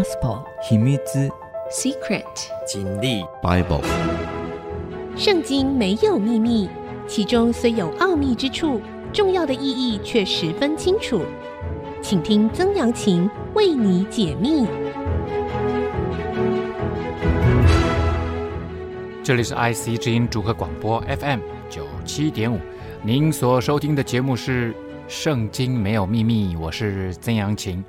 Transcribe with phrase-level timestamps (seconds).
[0.00, 0.98] Gospel 秘密
[1.70, 2.24] Secret
[2.66, 3.82] 真理 Bible
[5.14, 6.70] 圣经没有秘密，
[7.06, 8.80] 其中虽有奥秘之处，
[9.12, 11.20] 重要的意义却十分清楚。
[12.00, 14.66] 请听曾阳晴为你解密。
[19.22, 22.58] 这里是 IC 之音主客广播 FM 九七点五，
[23.02, 24.72] 您所收听的节目是
[25.08, 27.84] 《圣经没有秘密》，我是曾阳晴。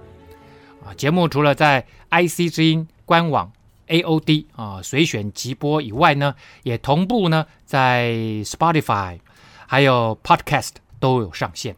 [0.85, 3.51] 啊，节目除了在 IC 之音官网
[3.87, 8.13] AOD 啊随选即播以外呢，也同步呢在
[8.43, 9.19] Spotify
[9.67, 11.75] 还有 Podcast 都有上线。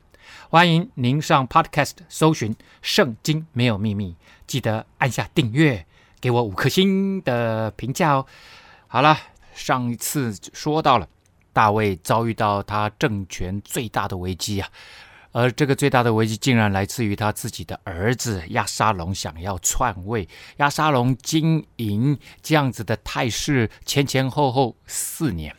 [0.50, 4.12] 欢迎您上 Podcast 搜寻《圣经没有秘密》，
[4.48, 5.86] 记得按下订阅，
[6.22, 8.26] 给我五颗星的评价哦。
[8.88, 9.18] 好了，
[9.54, 11.08] 上一次说到了
[11.52, 14.70] 大卫遭遇到他政权最大的危机啊。
[15.34, 20.30] 而这个最大的危机，竟然来自于他自己的儿子亚沙龙想要篡位。
[20.58, 25.54] 亚沙龙经营这样子的态势，前前后后四年，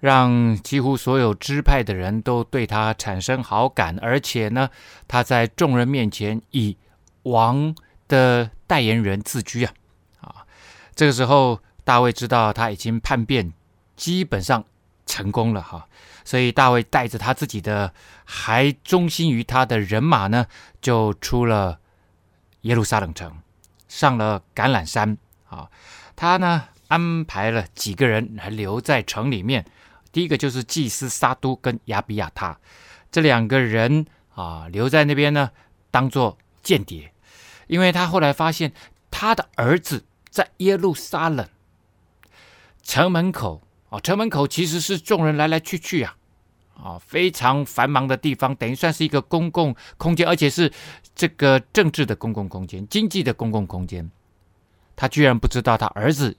[0.00, 4.68] 让几乎所有支派的人都对他产生好感，而且呢，
[5.06, 6.76] 他在众人面前以
[7.22, 7.74] 王
[8.08, 9.72] 的代言人自居啊！
[10.20, 10.34] 啊，
[10.96, 13.52] 这个时候大卫知道他已经叛变，
[13.94, 14.64] 基本上
[15.06, 15.86] 成功了哈。
[16.24, 17.92] 所以大卫带着他自己的
[18.24, 20.46] 还忠心于他的人马呢，
[20.80, 21.80] 就出了
[22.60, 23.38] 耶路撒冷城，
[23.88, 25.68] 上了橄榄山啊。
[26.14, 29.66] 他呢安排了几个人还留在城里面。
[30.12, 32.56] 第一个就是祭司撒督跟亚比亚他
[33.10, 35.50] 这两个人啊，留在那边呢，
[35.90, 37.12] 当做间谍，
[37.66, 38.72] 因为他后来发现
[39.10, 41.48] 他的儿子在耶路撒冷
[42.84, 43.62] 城门口。
[43.92, 46.16] 哦，城门口其实是众人来来去去啊，
[46.82, 50.72] 啊，非常繁忙的地方，等于算是一个公共空间，而且是
[51.14, 54.10] 这个政治的公共空间、经济的公共空间。
[54.96, 56.34] 他居然不知道他儿子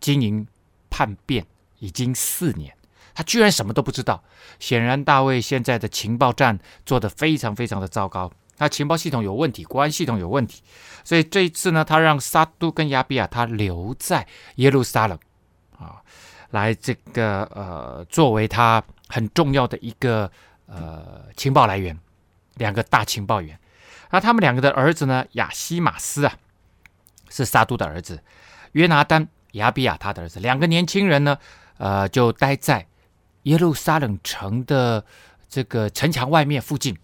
[0.00, 0.46] 经营
[0.90, 1.46] 叛变
[1.78, 2.76] 已经四年，
[3.14, 4.22] 他居然什么都不知道。
[4.58, 10.62] 显然，大卫现在的情报战做得非常非常的糟糕，他情报系统有问题，国安系统有问题。
[11.04, 15.18] 所以这一次呢，他让撒督跟亚比亚他留在耶路撒冷。
[16.50, 20.30] 来，这个呃，作为他很重要的一个
[20.66, 21.98] 呃情报来源，
[22.54, 23.58] 两个大情报员。
[24.10, 26.34] 那他们两个的儿子呢，亚西马斯啊，
[27.28, 28.16] 是撒督的儿子；
[28.72, 31.36] 约拿单、亚比亚他的儿子，两个年轻人呢，
[31.76, 32.86] 呃，就待在
[33.42, 35.04] 耶路撒冷城的
[35.50, 36.96] 这个城墙外面附近，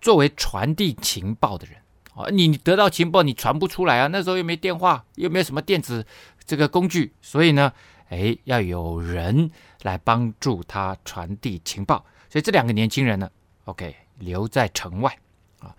[0.00, 1.76] 作为传递情报的人。
[2.14, 6.06] 哦，你得到情报，你传不出来啊，那时候又没电话，又没有什么电子
[6.46, 7.72] 这个工具，所以呢。
[8.10, 9.50] 哎，要有人
[9.82, 13.30] 来帮助他传递情报，所以这两个年轻人呢
[13.64, 15.16] ，OK，留在城外
[15.60, 15.74] 啊。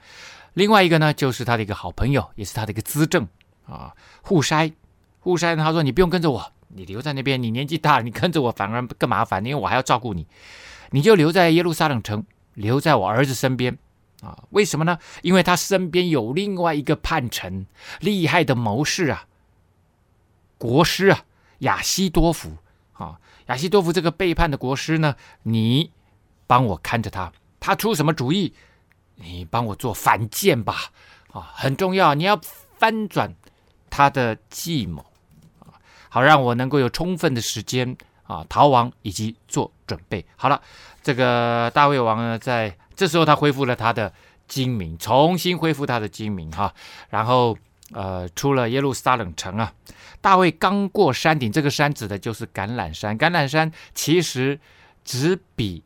[0.54, 3.28] 另外一个呢，就是他的一个好朋友，也是他的一个资政
[3.66, 4.74] 啊，户筛。
[5.20, 10.26] 户筛，他说：“你不用跟着我，你留在那边，你年纪大了，你跟着我反而更麻烦，因为我还要照顾你。
[10.90, 13.78] 你就留在耶路撒冷城，留在我儿子身边
[14.22, 14.44] 啊。
[14.50, 14.98] 为什么呢？
[15.22, 17.68] 因为他身边有另外一个叛臣，
[18.00, 19.26] 厉害的谋士啊，
[20.58, 21.26] 国师啊。”
[21.62, 22.52] 亚西多福，
[22.94, 23.18] 啊，
[23.48, 25.92] 亚西多福这个背叛的国师呢，你
[26.46, 28.54] 帮我看着他，他出什么主意，
[29.16, 30.92] 你帮我做反间吧，
[31.32, 32.40] 啊，很重要，你要
[32.78, 33.34] 翻转
[33.90, 35.02] 他的计谋，
[35.60, 35.74] 啊，
[36.10, 40.26] 好让我能够有充分的时间啊逃亡以及做准备。
[40.36, 40.62] 好了，
[41.02, 44.14] 这个大卫王呢，在这时候他恢复了他的
[44.48, 46.74] 精明，重新恢复他的精明哈，
[47.10, 47.58] 然后。
[47.94, 49.74] 呃，出了耶路撒冷城啊，
[50.22, 53.18] 大卫刚过山顶，这个山指的就是橄榄山。
[53.18, 54.60] 橄榄山其实
[55.04, 55.84] 只比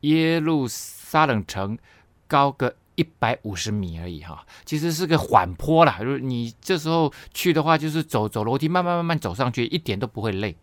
[0.00, 1.78] 耶路撒冷城
[2.26, 5.98] 高个一百五十米而已哈，其实是个缓坡啦。
[6.00, 10.56] 如果你这时候去的话，就是走走楼梯，慢慢慢慢走上去，一点都不会累。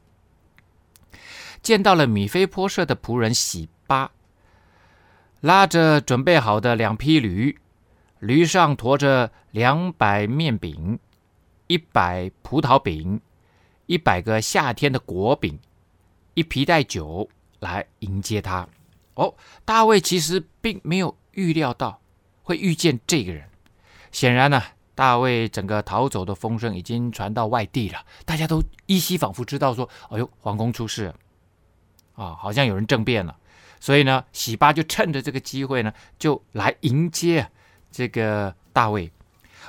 [1.61, 4.11] 见到了米非波设的仆人洗巴，
[5.41, 7.57] 拉着准备好的两匹驴。
[8.19, 10.99] 驴上驮着两百面饼、
[11.71, 13.21] 一百葡萄饼、
[13.85, 15.57] 一百个夏天的果饼、
[16.33, 17.29] 一皮带酒
[17.59, 18.67] 来迎接他。
[19.13, 19.33] 哦，
[19.63, 22.01] 大卫其实并没有预料到
[22.43, 23.47] 会遇见这个人。
[24.11, 24.61] 显然呢，
[24.95, 31.15] 大卫整个逃走的风声已经传到外地了，大家都依稀仿佛知道说：“哎呦，皇宫出事了
[32.15, 33.37] 啊，好像有人政变了。”
[33.79, 37.49] 所以呢，喜巴就趁着这个机会呢，就来迎接。
[37.89, 39.09] 这个大卫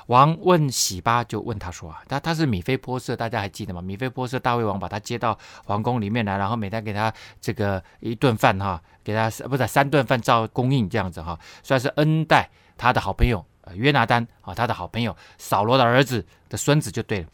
[0.07, 3.81] 王问喜巴，就问他说啊，他他是米非波设，大家还记得吗？
[3.81, 13.45] 米非波设，大卫王把他接到皇宫里面来，然后每天给他这个一顿饭哈，给他不是三顿饭照供应这样子哈，算是恩待他的好朋友
[13.75, 17.29] 约拿单啊，他的好朋友扫罗的儿子的孙子就对了。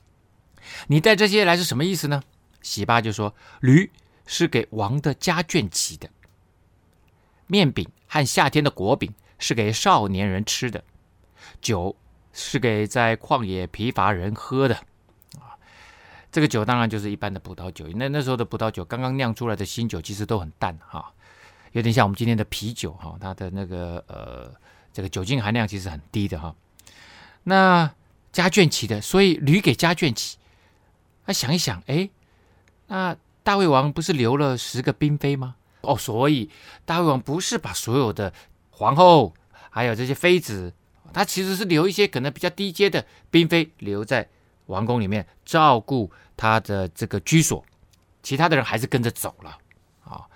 [0.89, 2.23] 你带这些来是什么意思呢？
[2.61, 3.91] 喜巴就说：驴
[4.27, 6.11] 是给王的家眷骑的，
[7.47, 10.85] 面饼和夏天的果饼是给少年人吃的，
[11.63, 11.97] 酒
[12.33, 14.75] 是给在旷野疲乏人喝的。
[15.37, 15.57] 啊，
[16.31, 17.87] 这个酒当然就是一般的葡萄酒。
[17.95, 21.13] 那那时候的葡萄酒刚刚酿出来的新酒，其实都很淡哈，
[21.73, 24.53] 有点像我们今天的啤酒哈，它的那个呃
[24.93, 26.55] 这个酒精含量其实很低的哈。
[27.45, 27.91] 那
[28.31, 30.37] 家眷骑的，所以驴给家眷骑。
[31.25, 32.09] 那想一想，哎，
[32.87, 35.57] 那大卫王不是留了十个嫔妃吗？
[35.81, 36.51] 哦，所以
[36.85, 38.33] 大卫王不是把所有的
[38.71, 39.33] 皇后
[39.71, 40.75] 还有这些妃子，
[41.13, 44.29] 他其实是留一些可能比较低阶的嫔妃留在
[44.67, 47.65] 王宫里面照顾他的这个居所，
[48.23, 49.59] 其他的人还是跟着走了。
[50.05, 50.27] 啊、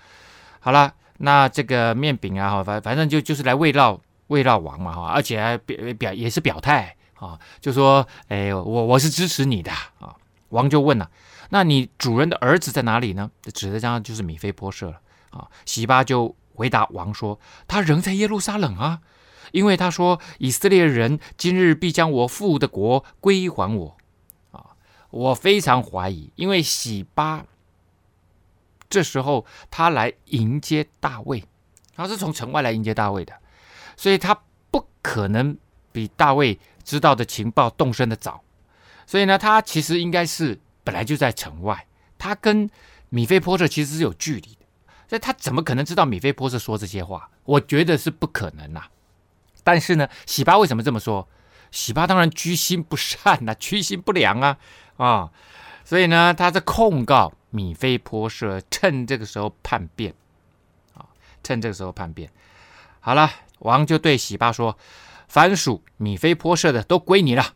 [0.60, 10.16] 好了，那这个面饼啊，哈，反反正就就是来慰劳慰劳王嘛，哈，而且还表表也是表态啊，就说，哎，我我是支持你的啊。
[10.50, 11.10] 王就问了
[11.48, 15.48] ：“那你主人的儿子在哪里呢？”指的这样就是米菲波设了啊。
[15.64, 19.00] 洗巴就回答王说：“他仍在耶路撒冷啊，
[19.50, 23.96] 因为他说以色列人今日必将我父的国归还我
[24.52, 24.76] 啊。
[25.10, 27.44] 我非常怀疑，因为洗巴
[28.88, 31.44] 这时候他来迎接大卫，
[31.94, 33.34] 他是从城外来迎接大卫的，
[33.96, 35.56] 所以他不可能
[35.90, 38.42] 比大卫知道的情报动身的早。”
[39.04, 41.86] 所以呢，他其实应该是本来就在城外，
[42.16, 42.70] 他跟
[43.10, 44.64] 米非波设其实是有距离的，
[45.08, 47.28] 所以他怎么可能知道米非波设说这些话？
[47.44, 48.84] 我觉得是不可能呐、
[49.64, 51.28] 但是呢，洗巴为什么这么说？
[51.70, 54.58] 洗巴当然居心不善呐、居心不良啊
[54.98, 55.30] 啊！
[55.84, 60.14] 所以呢，他在控告米非波设，趁这个时候叛变
[60.94, 61.06] 啊，
[61.42, 62.30] 趁这个时候叛变。
[63.00, 63.30] 好了，
[63.60, 64.76] 王就对洗巴说
[65.28, 67.54] ：“凡属米非波设的都归你了。”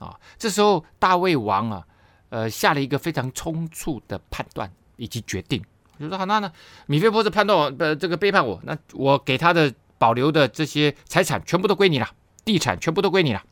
[0.00, 1.86] 啊，这时候大卫王啊，
[2.30, 5.62] 呃，下了一个非常匆促的判断以及决定，
[5.98, 6.52] 就说好，那呢，
[6.86, 12.08] 米非波设叛变我，呃，这个背叛我，那我给他的保留的这些财产全部都归你了，
[12.44, 13.42] 地产全部都归你了。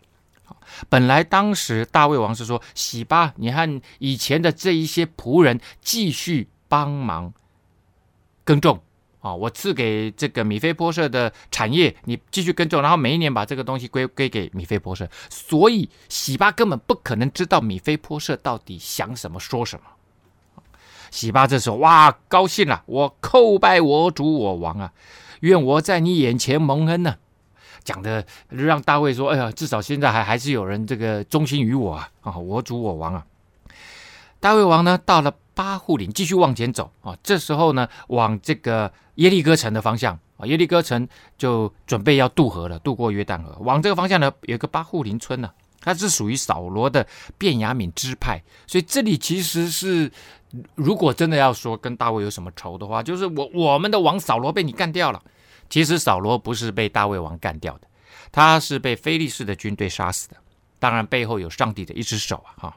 [0.89, 7.33] 本来当时大卫王是说，洗巴，你和以前的这一些仆人继续帮忙
[8.45, 8.81] 耕种。
[9.21, 15.09] 啊，我赐给这个米非波设的产业，你继续耕种，然后每一年把这个东西归归给米非波设。
[15.29, 19.87] 所以洗巴根本不可能知道米非波设到底想什么说什么。
[21.11, 24.93] 洗巴这时候哇，高兴了，我叩拜我主我王啊，
[25.41, 27.17] 愿我在你眼前蒙恩呢、
[27.85, 33.25] 讲的让大卫说，哎呀，至少现在还还是有人这个忠心于我啊，啊，我主我王啊。
[34.41, 37.17] 大卫王呢，到了巴户林，继续往前走啊。
[37.23, 43.57] 这时候呢，往这个耶利哥城的方向啊，耶利哥城就准备要渡河了，渡过约旦河。
[43.61, 45.51] 往这个方向呢，有个巴户林村呢，
[45.87, 47.07] 它是属于扫罗的
[47.39, 50.11] 便雅悯支派，所以这里其实是，
[50.75, 55.23] 如果真的要说跟大卫有什么仇的话，就是我我们的王扫罗被你干掉了。
[55.71, 57.87] 其实扫罗不是被大卫王干掉的，
[58.33, 60.37] 他是被非利士的军队杀死的。
[60.81, 62.77] 当然背后有上帝的一只手啊，哈。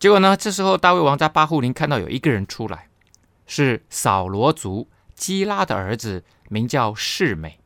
[0.00, 0.36] 结果呢？
[0.36, 2.88] 这时候大卫王在巴户琳看到有一个人出来，
[3.46, 7.60] 是扫罗族基拉的儿子，名叫示美。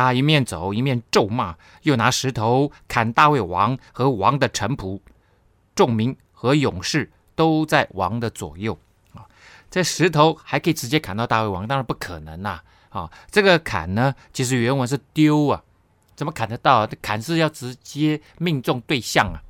[0.00, 5.00] 他一面走一面咒骂，又拿石头砍大卫王和王的臣仆，
[5.74, 8.78] 众民和勇士都在王的左右。
[9.14, 9.26] 啊，
[9.70, 12.60] 这石头还可以直接砍到大卫王，当然不可能呐！
[12.90, 15.62] 啊，这个砍呢，其实原文是丢啊，
[16.16, 16.88] 怎么砍得到啊？
[17.00, 19.42] 砍是要直接命中对象啊。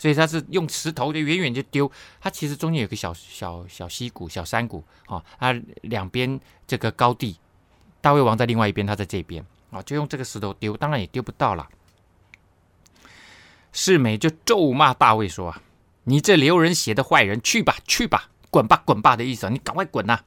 [0.00, 7.36] 所以他是用石头就远远就丢，它其实中间有个小小小溪谷、小山谷啊，它两边这个高地，
[8.00, 11.68] 大卫王在另外一边，他在这边啊，就用这个石头丢，当然也丢不到了。
[13.72, 15.62] 示每就咒骂大卫说：“啊，
[16.04, 20.20] 你这流人血的坏人，去吧，去吧，滚吧，滚吧的意思，你赶快滚呐！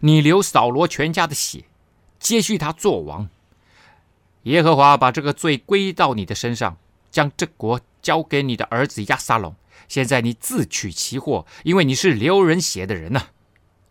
[0.00, 1.64] 你流扫罗全家的血，
[2.18, 3.28] 接续他做王。
[4.42, 6.76] 耶和华把这个罪归到你的身上，
[7.10, 9.54] 将这国。”交给你的儿子押沙龙，
[9.86, 13.30] 现在你自取其祸，因为你是流人血的人呐、啊！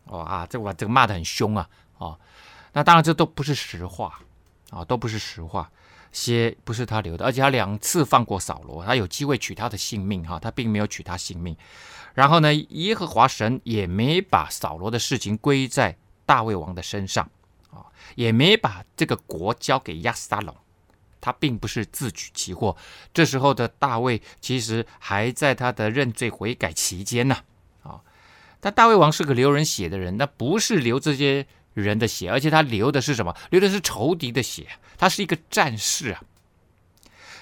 [0.03, 1.69] 哦啊，这个这个骂得很凶啊！
[1.97, 2.19] 哦，
[2.73, 4.19] 那当然这都不是实话
[4.71, 5.69] 啊、都不是实话，
[6.11, 11.55] 血不是他流的，而且他两次放过扫罗，他有机会取他的性命哈，他并没有取他性命。
[12.15, 17.29] 然后呢，耶和华神也没把扫罗的事情归在大卫王的身上
[17.69, 17.85] 啊、
[18.15, 20.55] 也没把这个国交给押沙龙。
[21.21, 22.75] 他并不是自取其祸，
[23.13, 27.37] 这时候的大卫其实还在他的认罪悔改期间呢。
[27.83, 28.01] 啊，
[28.59, 33.35] 但大卫王是个流人血的人，那不是流这些人的血，而且他流的是什么？
[33.49, 34.67] 流的是仇敌的血。
[34.97, 36.21] 他是一个战士啊，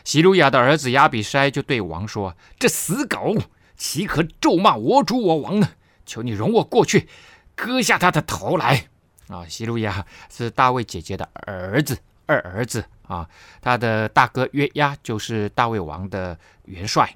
[0.05, 3.35] 洗鲁雅的儿子亚比筛就对王说：“这死狗
[3.75, 5.69] 岂可咒骂我主我王呢？
[6.05, 7.09] 求你容我过去，
[7.55, 8.87] 割下他的头来。”
[9.27, 13.29] 啊，洗鲁雅是大卫姐姐的儿子，二儿子啊，
[13.61, 17.15] 他的大哥约押就是大卫王的元帅。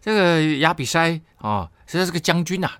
[0.00, 2.70] 这个亚比筛啊，实在是个将军呐。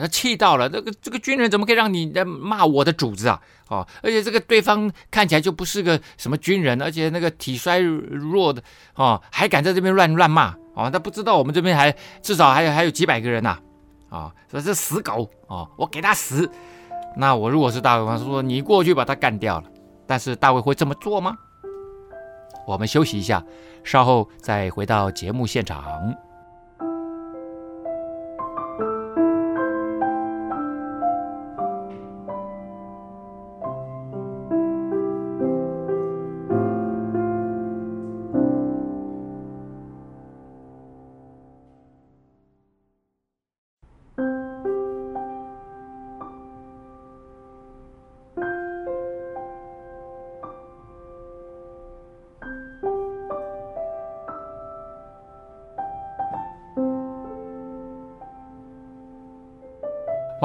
[0.00, 3.40] 他气到了，这个这个军人怎么可以让你来骂我的主子啊？
[3.68, 8.62] 哦，而且这个对方看起来就不是个什么军人，而且那个体衰弱的
[8.94, 10.88] 哦，还敢在这边乱乱骂哦？
[10.90, 13.58] 他不知道我们这边还至少还有还有几百个人呐！
[14.08, 16.48] 啊、说这死狗哦，我给他死！
[17.16, 19.64] 那我如果是大卫王，说你过去把他干掉了，
[20.06, 21.36] 但是大卫会这么做吗？
[22.66, 23.44] 我们休息一下，
[23.82, 26.14] 稍后再回到节目现场。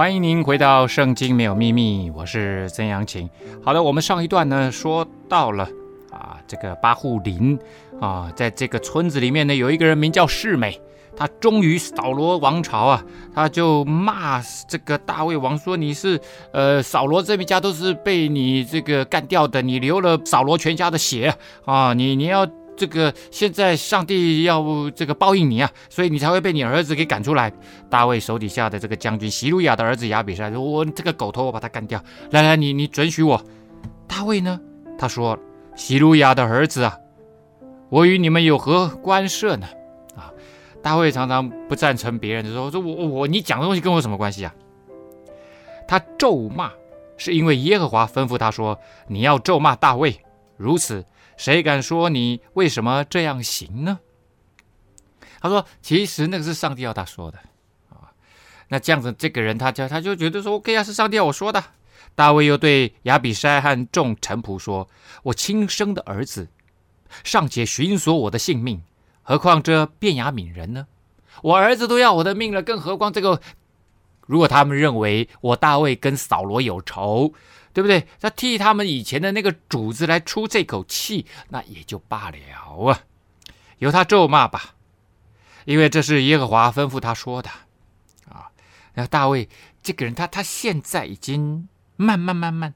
[0.01, 3.29] 欢迎您回到《圣经没有秘密》，我是曾阳晴。
[3.63, 5.63] 好的，我们上一段呢说到了
[6.09, 7.55] 啊，这个巴户林
[7.99, 10.81] 啊，在这个村子里面呢，有一个人名叫世美，
[11.15, 16.19] 他忠于扫罗王朝啊，他就骂这个大卫王说：“你是
[16.51, 21.31] 呃，扫罗这一家都是被你这个干掉的，你流了扫罗全家的血
[21.65, 27.51] 啊，你你要。”这个现在上帝要这个报应你啊，所以你才会被你儿子给赶出来。
[27.89, 32.03] 大卫手底下的这个将军洗鲁雅的儿子亚比筛说：“我这个狗头，我把他干掉。
[32.31, 33.39] 来来，你你准许我。”
[34.07, 34.59] 大卫呢，
[34.97, 35.37] 他说
[35.75, 36.97] ：“洗鲁雅的儿子啊，
[37.89, 39.67] 我与你们有何关涉呢？”
[40.17, 40.33] 啊，
[40.81, 44.55] 大卫常常不赞成别人的时候，说：“我我我，你讲的东西跟我有什么关系啊？”
[45.87, 46.71] 他咒骂
[47.17, 50.19] 是因为耶和华吩咐他说：“你要咒骂大卫。”
[50.57, 51.05] 如此。
[51.41, 53.99] 谁敢说你为什么这样行呢？
[55.39, 57.39] 他说：“其实那个是上帝要他说的
[57.89, 58.13] 啊。”
[58.69, 61.63] 那这样子，这个人他就他就觉得说：“OK 啊，是上帝要我说的。”
[62.13, 64.87] 大卫又对亚比筛和众臣仆说
[65.23, 66.47] ：“我亲生的儿子
[67.23, 68.83] 尚且寻索我的性命，
[69.23, 70.85] 何况这便雅悯人呢？
[71.41, 73.41] 我儿子都要我的命了，更何况这个？
[74.27, 77.33] 如果他们认为我大卫跟扫罗有仇。”
[77.73, 78.07] 对不对？
[78.19, 83.03] 他替他们以前的那个主子来出这口气，那也就罢了啊，
[83.77, 84.75] 由他咒骂吧，
[85.65, 87.49] 因为这是耶和华吩咐他说的
[88.29, 88.51] 啊。
[88.93, 89.47] 那大卫
[89.81, 92.73] 这个人他，他现在已经慢慢慢慢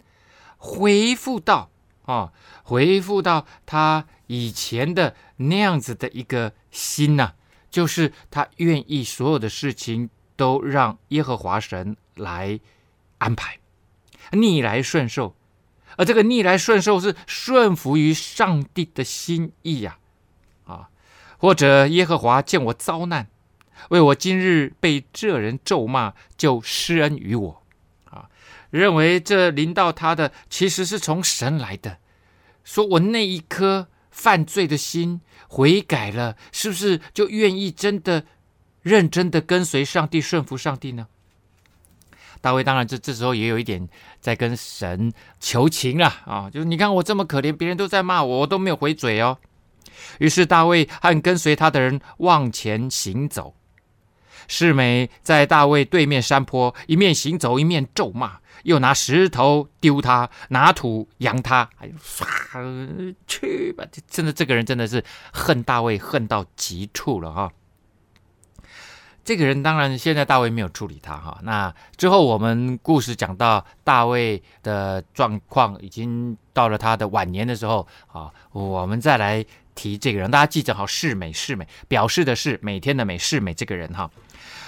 [0.58, 1.70] 恢复到
[2.06, 2.32] 啊，
[2.64, 7.34] 恢复到他以前的那样子的一个心呐、
[7.70, 12.60] 就是他愿意所有的事情都让耶和华神来
[13.18, 13.60] 安排。
[14.32, 15.36] 逆来顺受，
[15.98, 19.98] 而这个逆来顺受是顺服于上帝的心意呀，
[20.66, 20.90] 啊，
[21.38, 23.28] 或者耶和华见我遭难，
[23.90, 27.64] 为我今日被这人咒骂，就施恩于我，
[28.06, 28.30] 啊，
[28.70, 32.00] 认为这临到他的其实是从神来的，
[32.64, 38.26] 说我那一颗犯罪的心悔改了，是不是就愿意真的
[38.82, 41.08] 认真的跟随上帝，顺服上帝呢？
[42.46, 49.40] 大卫当然这这时候也有一点在跟神求情了啊，就是你看我这么可怜，别人都在骂我，我都没有回嘴哦。
[50.20, 53.56] 于是大卫和跟随他的人往前行走，
[54.48, 63.84] 示每在大卫对面山坡一面行走一面咒骂，又拿石头丢他，拿土扬他，哎呦，唰去吧！
[64.08, 67.52] 真的这个人真的是恨大卫恨到极处了哈。
[69.26, 71.40] 这个人当然，现在大卫没有处理他哈。
[71.42, 80.30] 那之后我们故事讲到大卫的状况已经到了他的晚年的时候啊，我们再来提这个人。
[80.30, 84.12] 大家记着好，示美示美表示的是每天的美示美这个人哈。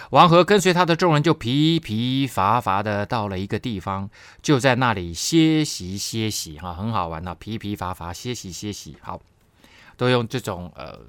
[0.10, 4.10] 王和跟随他的众人就疲疲乏乏的到了一个地方，
[4.42, 9.22] 就在那里歇息歇息哈，很好玩啊，疲疲乏乏歇息歇息，好，
[9.96, 11.00] 都用这种呃。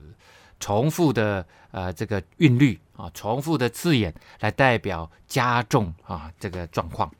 [0.60, 7.10] 重复的呃这个韵律啊，重复的字眼来代表加重啊这个状况。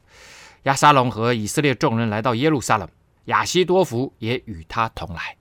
[0.65, 2.89] 亚沙龙和以色列众人来到耶路撒冷，
[3.27, 5.37] 亚希多弗也与他同来。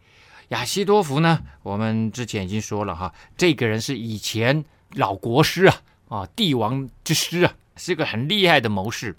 [0.50, 4.63] 亚希多弗呢，我们之前已经说了哈，这个人是以前
[4.94, 9.16] 老国师啊啊帝王之师啊，是一个很厉害的谋士。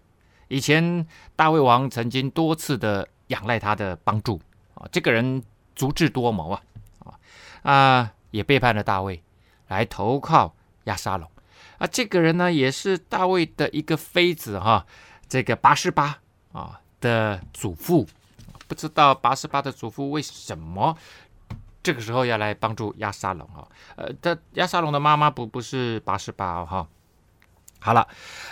[0.46, 1.06] 以前
[1.36, 4.40] 大卫王曾经多次的仰赖他的帮助
[4.74, 5.42] 啊，这个人
[5.74, 6.62] 足智多谋啊
[7.00, 7.18] 啊。
[7.62, 9.22] 啊，也背叛了大卫，
[9.68, 10.54] 来投靠
[10.84, 11.30] 亚沙龙。
[11.78, 14.84] 啊，这个人呢，也是大卫的一个妃子哈，
[15.28, 16.18] 这个拔示巴
[16.52, 18.06] 啊的祖父。
[18.66, 20.94] 不知道拔示巴的祖父为什么
[21.82, 23.66] 这个时候要来帮助亚沙龙啊？
[23.96, 26.86] 呃，他亚沙龙的妈妈不不是拔示巴哈。
[27.80, 28.06] 好了，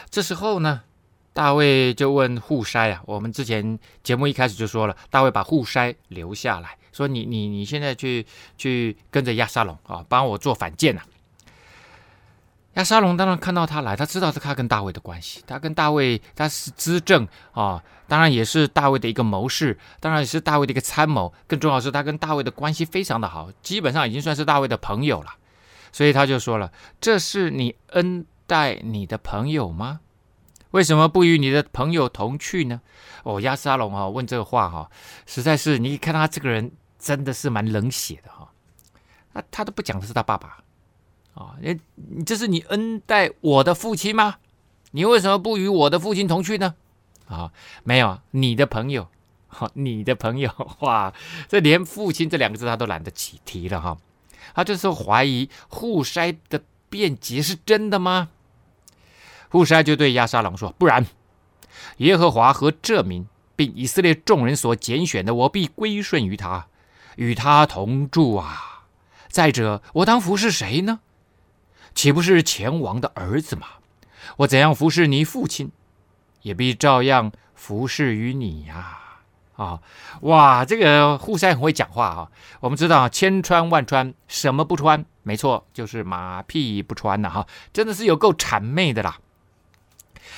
[0.09, 0.83] 这时候呢，
[1.37, 8.25] 大卫就问户筛啊，我们之前节目一开始就说了，大卫把户筛留下来说你：“你你现在去
[8.57, 11.03] 去跟着亚沙龙啊，帮我做反间呐。”
[12.73, 25.35] 亚沙龙当然看到他来，他知道是他跟大卫的关系，他跟大卫他是资政啊，当然也是大卫的一个谋士，当然也是大卫的一个参谋，更重要是他跟大卫的关系非常的好，基本上已经算是大卫的朋友了，
[25.93, 30.01] 所以他就说了：“这是你恩待你的朋友吗？
[30.77, 32.83] 为什么不与你的朋友同去呢？”
[33.25, 34.91] 哦，亚沙龙啊，问这个话哈，
[35.25, 38.53] 实在是你看他这个人真的是蛮冷血的哈，
[39.33, 40.59] 那他都不讲的是他爸爸。
[41.35, 44.37] 啊，你这是你恩待我的父亲吗？
[44.91, 46.75] 你为什么不与我的父亲同去呢？
[47.27, 47.51] 啊，
[47.83, 49.09] 没有啊，你的朋友，
[49.49, 51.13] 好，你的朋友， 哇，
[51.49, 53.97] 这连父亲这两个字他都懒得起提了哈。
[54.55, 58.29] 他就是怀疑户筛的辩解是真的吗？
[59.51, 61.07] 户筛就对押沙龙说：“不然，
[61.99, 66.67] 耶和华和这民，并以色列众人所拣选的，我必归顺于他，
[67.17, 68.85] 与他同住啊。
[69.29, 71.01] 再者，我当服侍谁呢？”
[71.95, 73.67] 岂不是前王的儿子吗？
[74.39, 75.71] 我怎样服侍你父亲，
[76.43, 78.99] 也必照样服侍于你呀！
[79.57, 79.81] 啊，
[80.21, 82.29] 哇，这个户筛很会讲话啊。
[82.61, 85.07] 我们知道千穿万穿，什么不穿？
[85.23, 87.31] 没错，就是马屁不穿呐！
[87.31, 89.17] 哈，真的是有够谄媚的啦。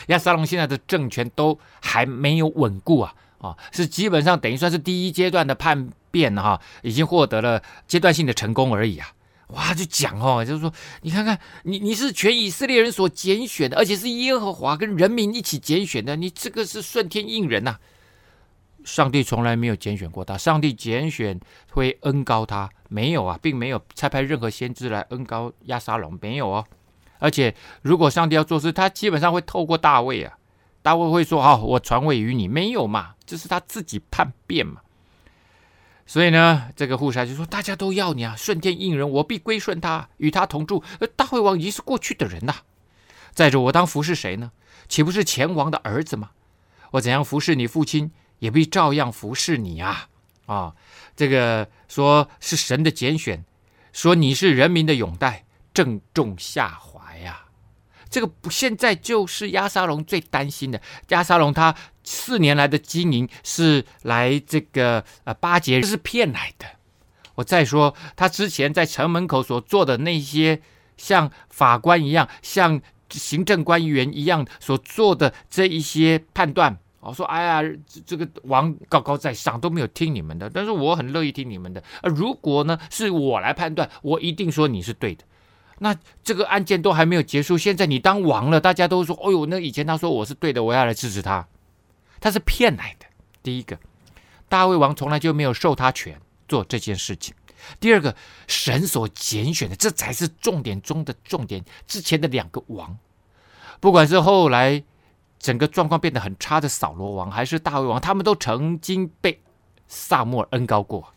[0.08, 9.08] 亚沙龙现在的政权都还没有稳固啊，啊，是基本上等于算是第一阶段的叛变哈，已经获得了阶段性的成功而已啊。
[9.48, 17.80] 哇，就讲哦，就是说，你看看，你你是全以色列人所拣选的，而且是耶和华跟人民一起拣选的，你这个是顺天应人呐、啊。
[18.84, 21.38] 上帝从来没有拣选过他，上帝拣选
[21.72, 26.64] 会恩高他，没有啊，并没有差派任何先知来恩高亚沙龙，没有哦。
[27.18, 30.38] 而且如果上帝要做事，他基本上会透过大卫啊，
[30.82, 34.80] 大卫会说：“、哦，我传位于你。”没有嘛，这是他自己叛变嘛。
[36.06, 40.82] 所以呢，这个户筛就说：“大家都要你啊，顺天应人，我必归顺他，与他同住。
[41.00, 42.54] 而大卫王已经是过去的人呐。
[43.34, 44.52] 再者，我当服侍谁呢？
[44.88, 46.30] 岂不是前王的儿子吗？
[46.92, 50.08] 我怎样服侍你父亲，也必照样服侍你啊！
[50.46, 50.74] 啊，
[51.14, 53.44] 这个说是神的拣选，
[53.92, 56.87] 说你是人民的拥戴，正中下怀。”
[58.10, 60.80] 这个不，现在就是亚沙龙最担心的。
[61.08, 66.66] 亚沙龙他四年来的经营是来这个呃巴结，是骗来的。
[67.34, 70.60] 我再说，他之前在城门口所做的那些
[70.96, 77.62] 像法官一样、像行政官员一样所做的这一些判断，我说哎呀，
[78.04, 81.80] 这个王高高在上都没有听你们的，但是我很乐意听你们的。
[82.00, 85.24] 啊如果呢是我来判断，我一定说你是对的。
[85.80, 91.46] 那这个案件都还没有结束，现在你当王了，大家都说：“哦呦，那以前他说我是对的，我要来支持他。”
[92.20, 93.06] 他是骗来的。
[93.42, 93.78] 第一个，
[94.48, 97.34] 大卫王从来就没有授他权做这件事情。
[97.78, 101.64] 第二个，神所拣选的，这才是重点中的重点。
[101.86, 102.98] 之前的两个王，
[103.78, 104.82] 不管是后来
[105.38, 109.40] 整个状况变得很差的扫罗王，还是大卫王，他们都曾经被
[109.86, 111.14] 撒母耳恩膏过。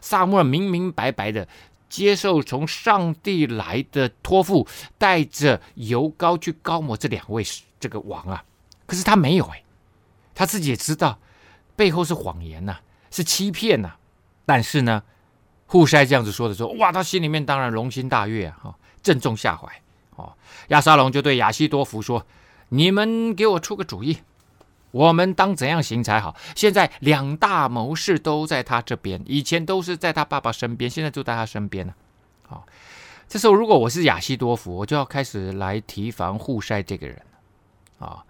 [0.00, 1.48] 撒母耳明明白白的。
[1.88, 4.66] 接受从上帝来的托付，
[4.98, 7.44] 带着油膏去高抹这两位
[7.78, 8.44] 这个王啊，
[8.86, 9.62] 可是他没有哎，
[10.34, 11.18] 他自己也知道
[11.76, 12.78] 背后是谎言呐、
[13.10, 13.94] 是欺骗呐、
[14.44, 15.02] 但是呢，
[15.66, 19.68] 户筛这样子说的时候，哇，他心里面当然龙心大悦啊，哈，正中下怀
[20.16, 20.32] 哦。
[20.68, 22.26] 亚沙龙就对亚西多弗说
[22.70, 24.18] ：“你们给我出个主意。”
[24.94, 26.36] 我们当怎样行才好？
[26.54, 31.92] 现在两大谋士都在他这边，以前都是在他爸爸身边，现在就在他身边了。
[32.46, 32.64] 好，
[33.26, 37.20] 这时候如果我是亚西多弗，我就要开始来提防户筛这个人
[37.98, 38.24] 啊，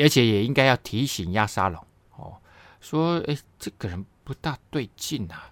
[0.00, 1.84] 而且也应该要提醒亚沙龙
[2.16, 2.36] 哦，
[2.80, 5.50] 说哎，这个人不大对劲啊，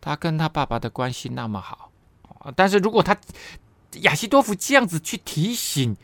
[0.00, 1.90] 他跟他爸爸的关系那么好，
[2.56, 3.14] 但是如果他。
[4.02, 5.96] 亚西多夫这样子去提醒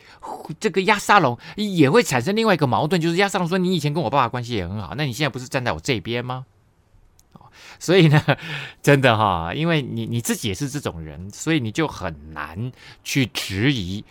[0.59, 6.45] 这个亚沙龙，也会产生另外一个矛盾，就是亚沙龙说：“你以前跟我爸爸关系也很好，那你现在不是站在我这边吗？”
[7.79, 8.23] 所以呢，
[8.81, 12.71] 真的哈，因为你你自己也是这种人，所以你就很难
[13.03, 14.03] 去质疑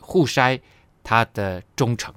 [0.00, 0.60] 户筛
[1.02, 2.12] 他的忠诚。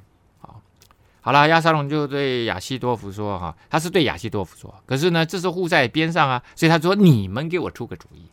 [1.22, 8.26] 好了，亚沙龙就对亚西多夫说：“哈，他是对亚西多夫说，可是呢，这是户筛边上啊，所以他说：‘你们给我出个主意。’”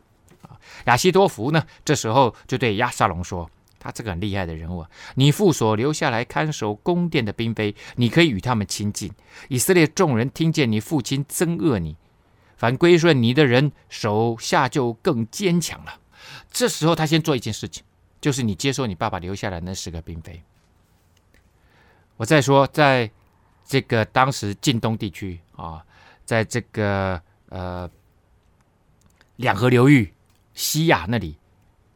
[0.85, 9.11] 亚西多福呢，这时候就对亚沙龙说：“他这个很厉害的人物，你父所留下来看守宫殿的嫔妃，你可以与他们亲近。
[9.49, 11.95] 以色列众人听见你父亲憎恶你，
[12.57, 15.99] 凡归顺你的人手下就更坚强了。”
[16.51, 17.83] 这时候他先做一件事情，
[18.19, 20.41] 就是你接受你爸爸留下来那十个嫔妃。
[22.17, 23.09] 我再说，在
[23.65, 25.83] 这个当时近东地区啊，
[26.25, 27.89] 在这个呃
[29.37, 30.13] 两河流域
[30.53, 31.37] 西亚那里，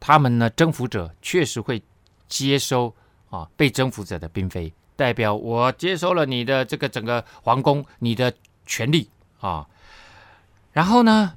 [0.00, 1.82] 他们呢征服者确实会
[2.28, 2.94] 接收
[3.30, 8.32] 啊被征服者的嫔妃，代表我接收了你的这个整个皇宫，你的
[8.64, 9.08] 权利
[9.40, 9.66] 啊。
[10.72, 11.34] 然后呢，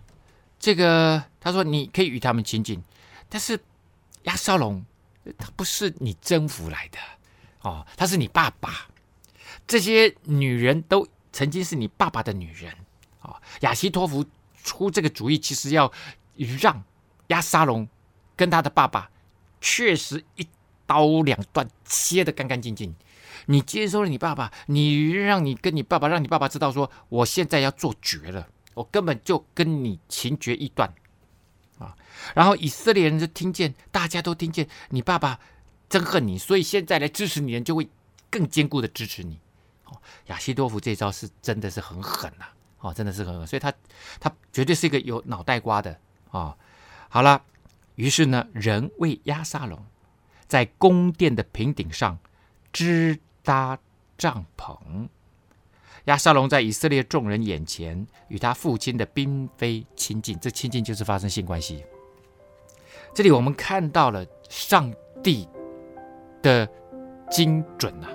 [0.60, 2.82] 这个他说你可以与他们亲近，
[3.30, 3.60] 但是
[4.24, 4.84] 亚沙龙
[5.38, 6.98] 他不是你征服来的。
[7.62, 8.88] 哦，他是你爸爸，
[9.68, 12.74] 这些女人都曾经是你爸爸的女人
[13.20, 13.36] 啊。
[13.60, 14.26] 亚西托夫
[14.64, 15.92] 出这个主意，其实要
[16.38, 16.82] 让
[17.30, 17.88] 亚沙龙
[18.36, 19.10] 跟他的爸爸
[19.60, 20.48] 确实一
[20.86, 22.94] 刀两断，切得干干净净。
[23.48, 30.94] 你接收了你爸爸，你让你跟你爸爸，让你爸爸知道说，我现在要做绝了，我根本就跟你情决意断
[31.80, 31.96] 啊。
[32.36, 35.40] 然后以色列人就听见，大家都听见你爸爸。
[35.90, 37.90] 憎恨你，所以现在来支持你的人就会
[38.30, 39.40] 更坚固的支持你。
[39.86, 42.46] 哦，亚西多夫这招是真的是很狠呐，
[42.78, 43.74] 哦，真的是很狠，所以他
[44.20, 46.56] 他绝对是一个有脑袋瓜的啊，
[47.10, 47.42] 好了，
[47.96, 49.80] 于是呢，人为亚沙龙
[50.48, 52.18] 在宫殿的平顶上
[52.72, 53.80] 支搭
[54.16, 54.78] 帐篷。
[56.06, 61.84] 亚沙龙在以色列众人眼前与他父亲的嫔妃亲近，这亲近就是发生性关系。
[63.14, 64.94] 这里我们看到了上
[65.24, 65.48] 帝
[66.44, 66.70] 的
[67.30, 68.08] 精准呐，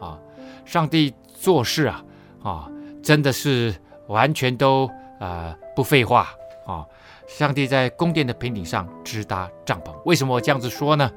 [0.00, 0.18] 啊，
[0.64, 2.04] 上帝做事啊，
[2.42, 2.70] 啊，
[3.02, 3.74] 真的是
[4.06, 6.28] 完全都呃不废话
[6.64, 6.86] 啊！
[7.26, 11.10] 上帝在宫殿的平顶上支搭帐篷，为什么我这样子说呢？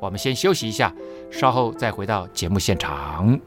[0.00, 0.94] 我们先休息一下，
[1.30, 3.40] 稍后再回到节目现场。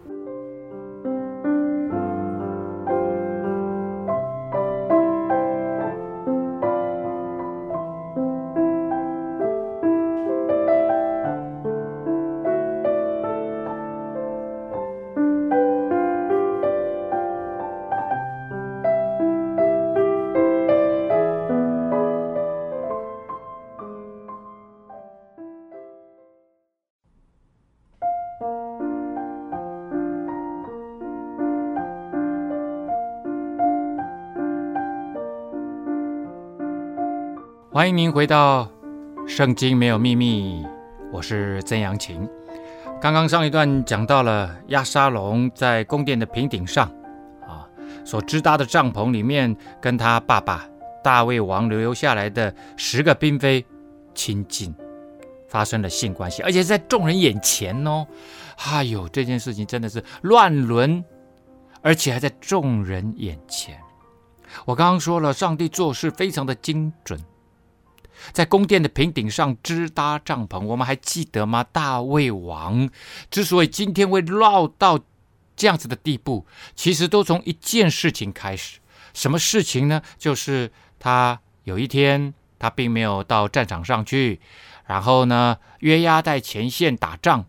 [37.78, 38.66] 欢迎您回到
[39.28, 40.64] 《圣经没有秘密》，
[41.12, 42.28] 我是曾阳晴。
[43.00, 46.92] 刚刚上一段讲到了押沙龙在宫殿的平顶上，
[47.48, 47.70] 啊，
[48.04, 50.68] 所支搭的帐篷里面，跟他爸爸
[51.04, 53.64] 大卫王留下来的十个嫔妃
[54.16, 54.74] 亲近，
[55.48, 58.08] 发生了性关系，而且在众人眼前哦。
[58.56, 61.06] 哎呦，这件事情真的是乱伦，
[61.84, 63.80] 而且还在众人眼前。
[64.66, 67.20] 我刚刚说了，上帝做事非常的精准。
[68.32, 71.64] 在宫殿的平顶上支搭帐篷，我们还记得吗？
[71.64, 72.90] 大卫王
[73.30, 75.00] 之所以今天会落到
[75.56, 78.80] 这样子的地步，其实都从一件事情开始。
[79.14, 80.02] 什么事情呢？
[80.18, 84.40] 就是他有一天他并没有到战场上去，
[84.86, 87.46] 然后呢，约押在前线打仗，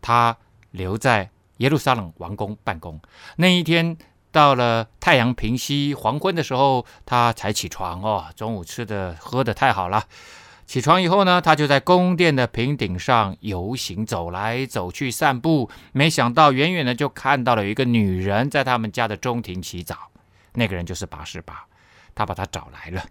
[0.00, 0.36] 他
[0.70, 3.00] 留在耶路撒冷王宫办公。
[3.36, 3.96] 那一天。
[4.36, 8.26] 到了太阳平息、黄昏的时候，他才起床哦。
[8.36, 10.04] 中午吃的喝的太好了。
[10.66, 15.70] 起床以后呢，他就在宫殿的平顶上游行，走来走去散步。
[15.92, 19.96] 没想到远远的就看到了一个女人在他们家的中庭洗澡。
[20.52, 21.64] 那个人就是拔示巴，
[22.14, 23.02] 他把她找来了，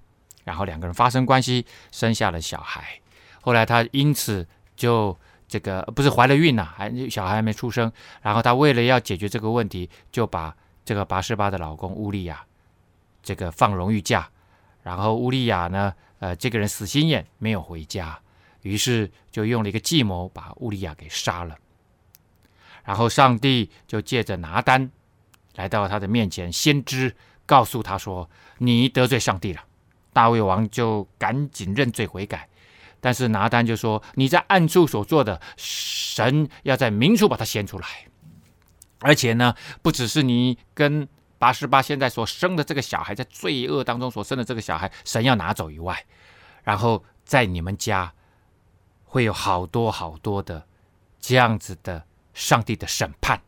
[0.43, 3.01] 然后两个人发生关系，生下了小孩。
[3.41, 7.91] 后来他因此就这个不是怀了孕呐、还小孩还没出生。
[8.21, 10.55] 然后他为了要解决这个问题，就把。
[10.85, 12.45] 这个拔示巴的老公乌利亚，
[13.23, 14.29] 这个放荣誉假，
[14.83, 18.19] 然后乌利亚呢，呃，这个人死心眼没有回家，
[18.61, 21.57] 于是就用了一个计谋把乌利亚给杀了。
[22.83, 24.91] 然后上帝就借着拿单
[25.55, 27.15] 来到他的面前，先知
[27.47, 29.63] 告诉他说：“你得罪上帝了。”
[30.13, 32.47] 大卫王就赶紧认罪悔改，
[33.01, 37.87] 但是拿单就说：“你在暗处所做的，神要在明处把他掀出来。”
[39.05, 46.03] 而且呢，不只是你跟拔示巴现在所生的这个小孩，在罪恶当中所生的这个小孩，神要拿走以外，
[46.63, 48.11] 然后在你们家
[49.03, 50.65] 会有好多好多的
[51.19, 53.39] 这样子的上帝的审判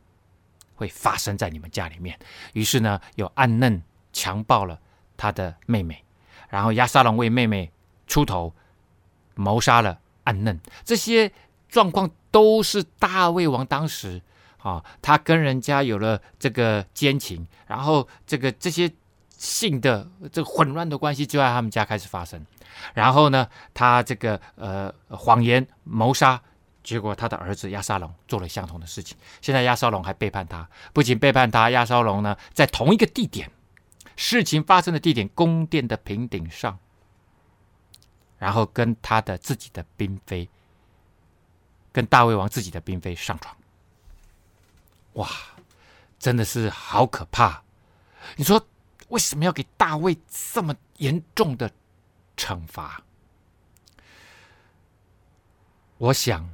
[0.76, 2.20] 会发生在你们家里面。
[2.54, 3.82] 于是呢，有暗嫩
[4.14, 4.80] 强暴了
[5.18, 6.06] 他的妹妹，
[6.50, 7.72] 然后亚沙龙为妹妹
[8.06, 8.54] 出头，
[9.34, 11.32] 谋杀了暗嫩，这些
[11.68, 14.22] 状况都是大卫王当时
[14.58, 18.92] 啊，他跟人家有了这个奸情，然后这个这些
[19.38, 22.46] 性的这个混乱的关系就在他们家开始发生，
[22.94, 26.42] 然后呢，他这个呃谎言谋杀。
[26.84, 33.52] 结果他的儿子亚沙龙做了相同的事情，现在亚沙龙还背叛他，不仅背叛他，亚沙龙呢在同一个地点，
[34.16, 36.80] 事情发生的地点宫殿的平顶上，
[38.38, 40.48] 然后跟他的自己的嫔妃，
[41.92, 43.54] 跟大卫王自己的嫔妃上床，
[45.18, 45.30] 哇，
[46.18, 47.62] 真的是好可怕！
[48.36, 48.66] 你说
[49.10, 51.72] 为什么要给大卫这么严重的
[52.36, 53.04] 惩罚？
[55.98, 56.50] 我想。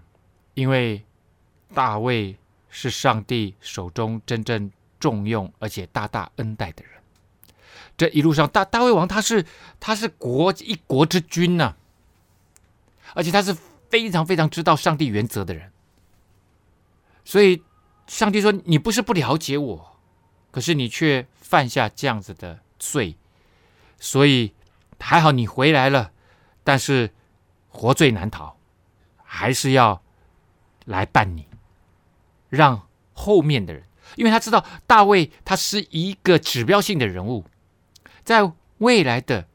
[0.56, 1.04] 因为
[1.74, 2.38] 大卫
[2.70, 7.02] 是上帝手中真正重用而且大大恩待的人，
[7.98, 9.48] 这一路上大大卫王他是
[9.80, 11.76] 他是国一国之君呐、
[13.16, 13.52] 而且他是
[13.90, 15.72] 非常非常知道上帝原则的人，
[17.26, 17.64] 所以
[18.08, 20.00] 上帝说，你不是不了解我，
[20.52, 23.16] 可是你却犯下这样子的罪，
[24.00, 24.54] 所以
[25.00, 26.12] 还好你回来了，
[26.64, 27.12] 但是
[27.70, 28.58] 活罪难逃，
[29.24, 30.02] 还是要。
[30.86, 31.48] 来办你，
[32.50, 33.86] 让后面的人，
[34.18, 37.46] 因为他知道大卫他是一个指标性的人物，
[38.26, 39.48] 在未来的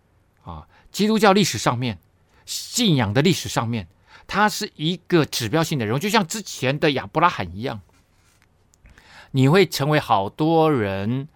[0.42, 1.98] 啊基督教历史上面，
[2.46, 3.88] 信仰的历史上面，
[4.26, 7.82] 他是一个指标性的人物，就像之前的亚伯拉罕一样，
[9.32, 11.28] 你会成为好多人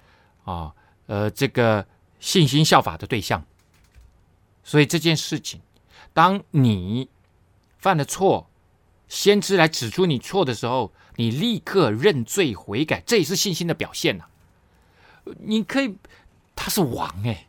[0.45, 0.73] 啊
[1.07, 1.87] 呃这个
[2.21, 3.45] 信心效法的对象。
[4.65, 5.61] 所以这件事情，
[6.13, 7.09] 当你
[7.79, 8.49] 犯了错。
[9.09, 14.25] 先知来指出你错的时候，你立刻认罪悔改，这也是信心的表现呐、
[15.41, 15.99] 你可以，
[16.57, 17.47] 他是王哎，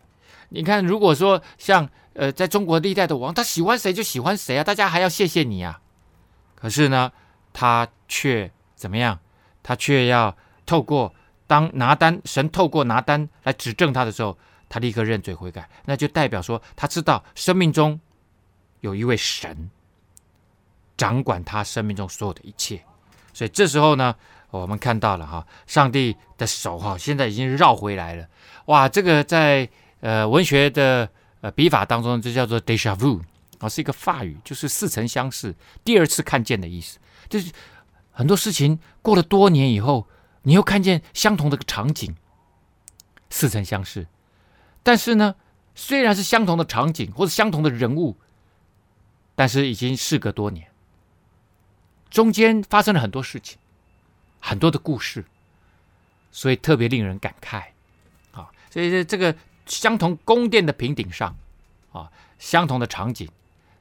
[0.50, 5.80] 你看，如果说像呃，在中国历代的王，他喜欢谁就喜欢谁啊，大家还要谢谢你啊。
[6.56, 7.14] 可是呢，
[7.54, 9.22] 他却怎么样？
[9.64, 11.16] 他却要透过
[11.48, 14.38] 当拿单，神透过拿单来指证他的时候，
[14.70, 18.00] 他立刻认罪悔改，那就代表说他知道生命中
[18.82, 19.72] 有一位神。
[20.96, 22.80] 掌管他生命中所有的一切，
[23.34, 24.16] 所以这时候呢，
[24.52, 28.28] 我们看到了哈，上帝的手哈，现在已经绕回来了。
[28.66, 29.68] 哇，这个在
[30.02, 31.10] 呃文学的
[31.42, 33.20] 呃笔法当中，这叫做 deja vu，
[33.58, 37.00] 啊，是一个法语，就是似曾相识、第二次看见的意思。
[37.28, 37.52] 就是
[38.14, 40.08] 很多事情过了多年以后，
[40.44, 42.16] 你又看见相同的场景，
[43.30, 44.08] 似曾相识。
[44.84, 45.36] 但是呢，
[45.76, 48.18] 虽然是相同的场景或者相同的人物，
[49.36, 50.68] 但是已经事隔多年。
[52.10, 53.58] 中间发生了很多事情，
[54.40, 55.26] 很多的故事，
[56.32, 57.64] 所以特别令人感慨
[58.32, 58.52] 啊！
[58.70, 61.36] 所以在这个相同宫殿的平顶上
[61.92, 63.28] 啊，相同的场景，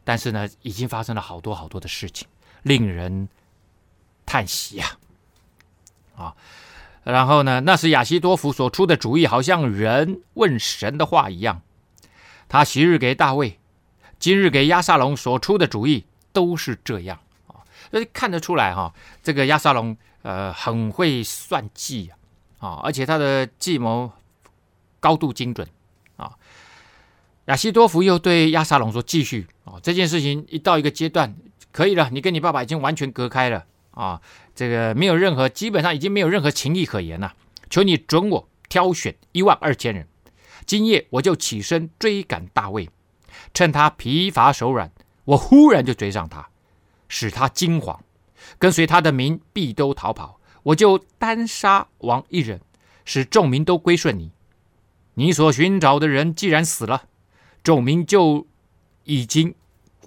[0.04, 2.26] 但是呢，已经发生了好多好多的事情，
[2.62, 3.28] 令人
[4.26, 4.98] 叹息呀！
[6.16, 6.34] 啊，
[7.04, 11.62] 然后呢，那是亚西多夫所出的主意，好像人问神的话一样。
[12.48, 13.58] 他昔日给大卫，
[14.18, 17.18] 今日给押沙龙所出的主意都是这样。
[17.90, 22.10] 所以看得出来哈，这个押沙龙呃很会算计
[22.58, 24.10] 啊，啊而且他的计谋
[25.00, 25.66] 高度精准
[26.16, 26.32] 啊。
[27.46, 31.34] 亚西多夫又对押沙龙说：“继续啊，这件事情一到一个阶段
[31.72, 34.20] 可以了，你跟你爸爸已经完全隔开了啊，
[34.54, 37.34] 这个没有任何，基本上已经没有任何情谊可言了。
[37.70, 40.06] 求你准我挑选一万二千人，
[40.66, 42.90] 今夜我就起身追赶大卫，
[43.54, 44.90] 趁他疲乏手软，
[45.24, 46.48] 我忽然就追上他。”
[47.14, 47.98] 使他惊惶，
[48.58, 50.40] 跟随他的民必都逃跑。
[50.62, 52.62] 我就单杀王一人，
[53.04, 54.32] 使众民都归顺你。
[55.12, 57.04] 你所寻找的人既然死了，
[57.62, 58.46] 众民就
[59.04, 59.54] 已经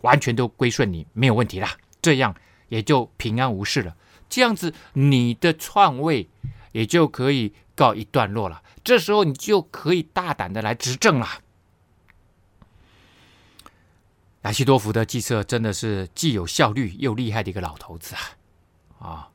[0.01, 1.67] 完全都归顺你，没有问题了。
[2.01, 2.35] 这样
[2.69, 3.95] 也就平安无事了。
[4.30, 6.30] 这样子，你的篡位
[6.71, 8.62] 也就可以告一段落了。
[8.84, 11.28] 这时候，你就可以大胆的来执政了。
[14.43, 18.13] 亚希多弗的计策真的是既有效率又厉害的一个老头子
[18.99, 19.08] 啊！
[19.08, 19.30] 啊，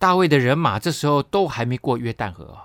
[0.00, 2.58] 大卫的人马这时候都还没过约旦河，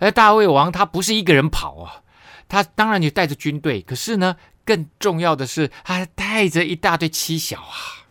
[0.00, 2.02] 而大卫王他不是一个人跑啊，
[2.48, 8.01] 他当然也带着军队，可是呢，更重要的是他还带着一大堆妻小啊，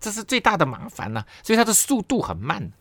[0.00, 2.72] 这是最大的麻烦呢，所以他的速度很慢，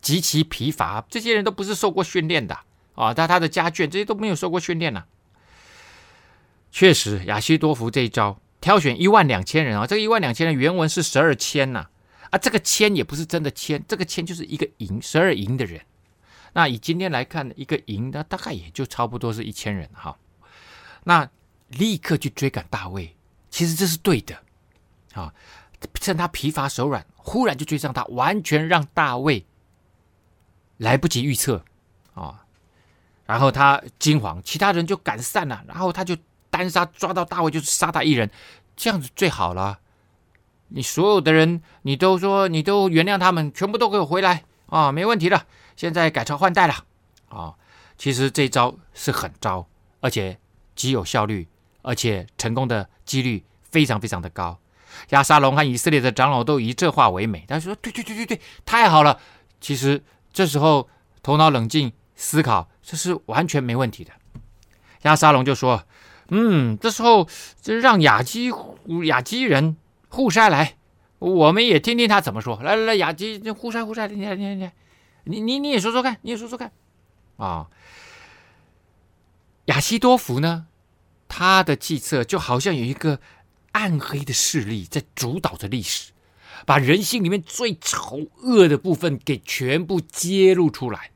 [0.00, 1.04] 极其疲乏。
[1.10, 2.58] 这些人都不是受过训练的
[2.94, 5.04] 啊，他他的家眷这些都没有受过训练呢。
[6.72, 8.40] 确实，亚西多弗这一招。
[8.58, 11.86] 挑选一万两千人啊，这个一万两千人原文是十二千呐，
[12.30, 15.80] 啊，这个千也不是真的千，这个千就是一个营，十二营的人。
[16.54, 20.16] 那以今天来看，一个营的大概也就差不多是一千人哈。
[21.04, 21.28] 那
[21.68, 23.14] 立刻去追赶大卫，
[23.50, 24.36] 其实这是对的
[25.12, 25.32] 啊，
[25.94, 29.46] 趁他疲乏手软，忽然就追上他，完全让大卫
[30.76, 31.64] 来不及预测
[32.14, 32.44] 啊。
[33.26, 36.16] 然后他惊慌，其他人就赶散了，然后他就
[36.50, 38.30] 单杀，抓到大卫就是杀他一人，
[38.76, 39.80] 这样子最好了。
[40.68, 45.46] 你所有的人，你都说你都原谅他们，全部都给我回来啊，没问题了。
[45.76, 46.84] 现在改朝换代了
[47.28, 47.54] 啊，
[47.98, 49.68] 其实这招是狠招，
[50.00, 50.38] 而且
[50.74, 51.48] 极有效率，
[51.82, 54.58] 而且成功的几率非常非常的高。
[55.10, 59.18] 亚沙龙和以色列的长老都以这话为美，他说：“对对对对对，太好了。”
[59.60, 60.88] 其实这时候
[61.22, 64.12] 头脑冷静思考，这是完全没问题的。
[65.02, 65.84] 亚沙龙就说
[66.28, 67.28] ：“嗯，这时候
[67.60, 68.50] 就让亚基
[69.04, 69.76] 亚基人
[70.08, 70.76] 互筛来，
[71.18, 72.60] 我们也听听他怎么说。
[72.62, 74.70] 来来来，亚基互筛互筛，你来你来你。”
[75.28, 76.70] 你你你也说说看，你也说说看，
[77.36, 77.66] 啊，
[79.64, 80.66] 亚西多弗呢？
[81.26, 83.18] 他的计策就好像有一个
[83.76, 86.12] 暗黑的势力在主导着历史，
[86.64, 91.10] 把人性里面最丑恶的部分给全部揭露出来。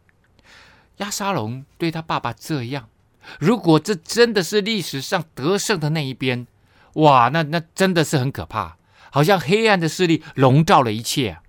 [0.98, 2.90] 亚沙龙对他爸爸这样，
[3.38, 6.46] 如果这真的是历史上得胜的那一边，
[6.94, 8.76] 哇，那那真的是很可怕，
[9.10, 11.42] 好像黑暗的势力笼罩了一切啊。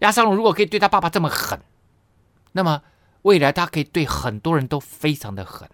[0.00, 1.60] 押沙龙如果可以对他爸爸这么狠。
[2.52, 2.82] 那么
[3.22, 5.68] 未来他可以对很多人都非常的狠！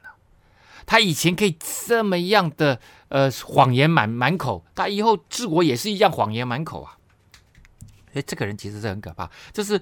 [0.91, 6.99] 他以前可以这么样的呃谎言满满口，他以后治国也是一样谎言满口啊！
[8.15, 9.81] 诶这个人其实是很可怕，这是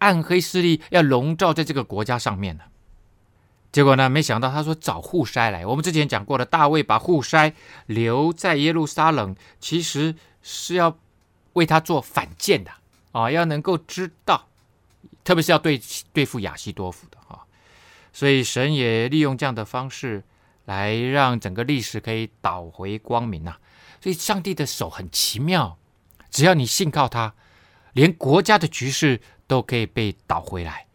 [0.00, 2.64] 暗黑势力要笼罩在这个国家上面的。
[3.72, 5.64] 结果呢，没想到他说找户筛来。
[5.64, 7.54] 我们之前讲过了，大卫把户筛
[7.86, 10.98] 留在耶路撒冷，其实是要
[11.54, 12.70] 为他做反间的
[13.12, 14.46] 啊，要能够知道。
[15.24, 15.80] 特别是要对
[16.12, 17.46] 对付亚希多弗的哈，
[18.12, 20.22] 所以神也利用这样的方式
[20.70, 23.56] 来让整个历史可以倒回光明呐。
[24.00, 25.76] 所以上帝的手很奇妙，
[26.30, 27.34] 只要你信靠他，
[27.92, 30.86] 连国家的局势都可以被倒回来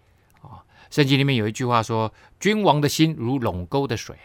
[0.41, 0.63] 啊。
[0.89, 4.17] 圣经里面有一句话说：“君王的心如垄沟的水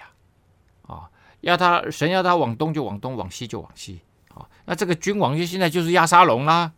[0.86, 1.10] 啊，啊，
[1.40, 4.00] 要他神要他往东就往东，往西就往西
[4.34, 4.46] 啊。
[4.66, 6.72] 那这个君王就现在就是亚沙龙啦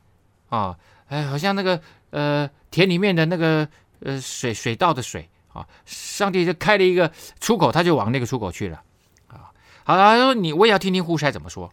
[0.48, 1.80] 啊，哎，好像那个。”
[2.12, 3.66] 呃，田里面的那个
[4.00, 8.82] 呃水水稻的水啊，上帝就开了一个出口，他就往那个出口去了
[9.28, 9.52] 啊。
[9.84, 11.70] 好了，他说你我也要听听户筛怎么说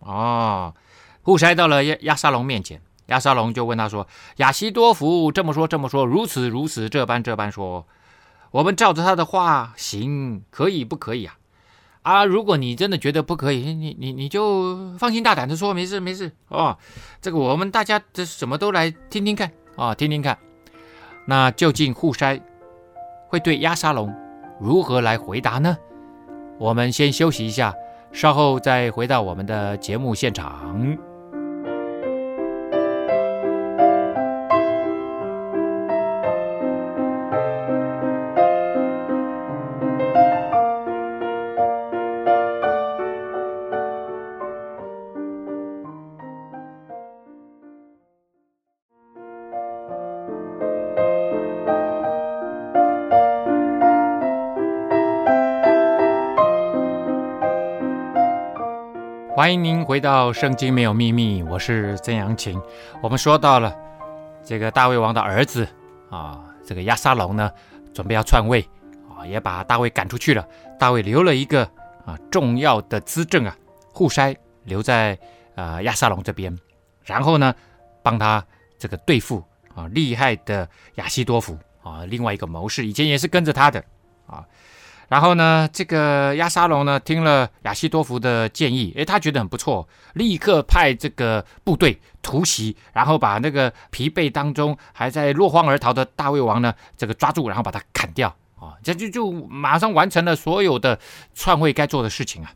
[0.00, 0.74] 哦。
[1.22, 4.06] 户筛到了亚亚沙龙面前，亚沙龙就问他说
[4.36, 7.86] ：“亚希多弗这么说这么说，如此如此，这般这般说，
[8.50, 11.38] 我们照着他的话行，可以不可以啊？
[12.02, 16.76] 啊，如果你真的觉得不可以，你你你就放心大胆的说，没事没事哦。
[17.22, 20.38] 这个我们大家这什么都来听听看。”啊、听听看，
[21.24, 22.40] 那究竟户筛
[23.34, 24.14] 会对押沙龙
[24.60, 25.76] 如何来回答呢？
[26.56, 27.74] 我们先休息一下，
[28.12, 30.96] 稍后再回到我们的节目现场。
[59.34, 62.62] 欢迎您回到《圣经没有秘密》，我是曾阳晴。
[63.02, 63.74] 我们说到了
[64.44, 65.66] 这个大卫王的儿子
[66.08, 67.50] 啊，这个亚沙龙呢，
[67.92, 68.64] 准备要篡位
[69.10, 70.46] 啊，也把大卫赶出去了。
[70.78, 71.68] 大卫留了一个
[72.06, 73.56] 啊重要的资政啊，
[73.92, 75.18] 户筛留在
[75.56, 76.56] 啊亚沙龙这边，
[77.02, 77.52] 然后呢，
[78.04, 78.46] 帮他
[78.78, 79.42] 这个对付
[79.74, 83.84] 啊厉害的亚西多弗啊，另外一个谋士，以前也是跟着他的
[84.28, 84.46] 啊。
[85.14, 100.98] 然后呢，这个亚沙龙呢，听了亚西多弗的建议，诶，他觉得很不错，立刻派这个部队突袭，然后把那个疲惫当中还在落荒而逃的大卫王呢，这个抓住，然后把他砍掉啊，这就就马上完成了所有的
[101.32, 102.50] 篡位该做的事情啊。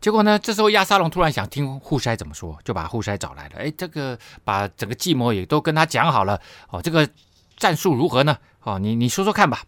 [0.00, 6.40] 结果呢，这时候亚沙龙突然想听户筛怎么说，就把户筛找来了，诶，这个把整个计谋也都跟他讲好了，
[6.70, 7.08] 哦，这个
[7.56, 8.38] 战术如何呢？
[8.62, 9.64] 哦，你你说说看吧。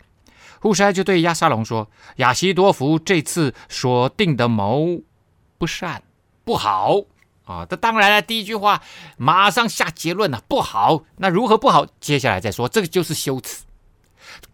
[0.64, 5.02] 户筛就对亚沙龙说：“亚西多福这次所定的谋
[5.58, 6.02] 不善，
[6.42, 7.02] 不好
[7.44, 7.66] 啊！
[7.68, 8.80] 这当然了，第一句话
[9.18, 11.04] 马上下结论了，不好。
[11.18, 11.86] 那如何不好？
[12.00, 12.66] 接下来再说。
[12.66, 13.66] 这个就是修辞，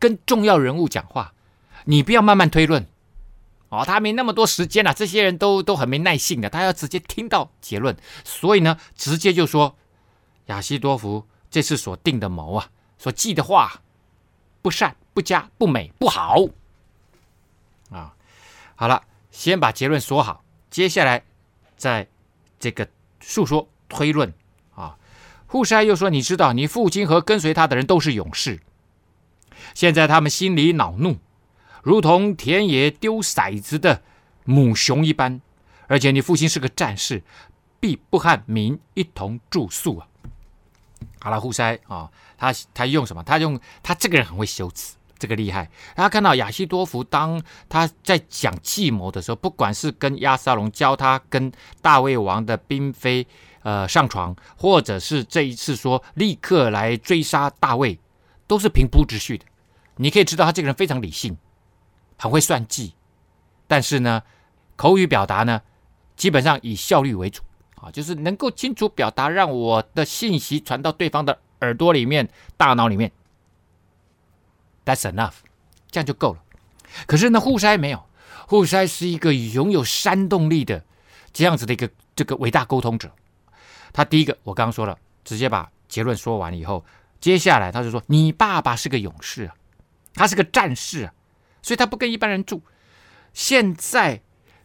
[0.00, 1.32] 跟重要人物讲话，
[1.84, 2.84] 你不要慢慢推论
[3.68, 3.84] 哦。
[3.86, 7.96] 他没那么多时间了，这些人都都很没耐性的，他要直接听到结论。
[8.24, 9.76] 所以呢，直接就说
[10.46, 13.80] 亚西多福这次所定的谋啊，所记的话
[14.60, 16.46] 不善。”不佳、不美、不好
[17.90, 18.14] 啊！
[18.74, 21.22] 好了，先把结论说好，接下来
[21.76, 22.08] 再
[22.58, 22.88] 这个
[23.20, 24.32] 述说推论
[24.74, 24.96] 啊。
[25.46, 28.60] 户筛又说：“你知道，你父亲和跟随他的人都是勇士，
[29.74, 31.18] 现在他们心里恼怒，
[31.82, 34.00] 如同田野丢骰子的
[34.44, 35.42] 母熊一般。
[35.86, 37.22] 而且你父亲是个战士，
[37.78, 40.08] 必不和民一同住宿啊。”
[41.20, 43.22] 好了，户筛啊，他他用什么？
[43.22, 44.96] 他用他这个人很会修辞。
[45.20, 51.52] 这个厉害，他看到亚西多弗当他在讲计谋的时候，不管是跟亚沙龙教他跟
[51.82, 53.26] 大卫王的嫔妃
[53.62, 58.00] 呃上床，或者是这一次说立刻来追杀大卫，
[58.46, 59.44] 都是平铺直叙的。
[59.96, 61.36] 你可以知道他这个人非常理性，
[62.16, 62.94] 很会算计，
[63.66, 64.22] 但是呢，
[64.76, 65.60] 口语表达呢，
[66.16, 67.42] 基本上以效率为主
[67.76, 73.12] 啊，就是能够清楚表达，让我的信息传到对方的耳朵里面、大脑里面。
[74.84, 75.34] That's enough，
[75.90, 76.40] 这样就够了。
[77.06, 78.02] 可是呢，户筛没有，
[78.48, 80.84] 户筛是一个拥有煽动力的
[81.32, 83.10] 这样子的一个这个伟大沟通者。
[83.92, 86.84] 他第一个，我刚刚说了，直接把结论说完以后，
[87.20, 89.54] 接下来他就说：“你爸爸是个勇士啊，
[90.14, 91.12] 他是个战士啊，
[91.62, 92.62] 所以他不跟一般人住。
[93.32, 94.22] 现在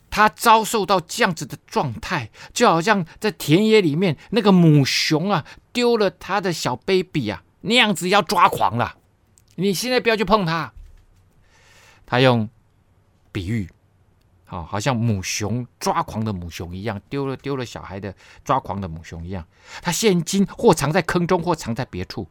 [0.09, 8.97] 他遭受到这样子的状态，就好像在田野里面那个母熊啊丢了他的小 baby 啊，那样子要抓狂了。”
[9.55, 10.71] 你现在不要去碰它。
[12.05, 12.47] 他用
[13.31, 13.67] 比喻，
[14.45, 19.43] 好，好像母熊抓狂的母熊一样，丢了丢了小孩的抓狂的母熊一样。
[19.81, 22.27] 他现今或藏在坑中，或藏在别处。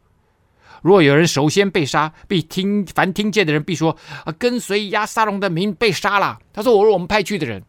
[0.82, 6.40] 若有人首先被杀，必听凡听见的人必说：啊，跟随押沙龙的民被杀了。
[6.52, 7.64] 他说：我是我们派去的人，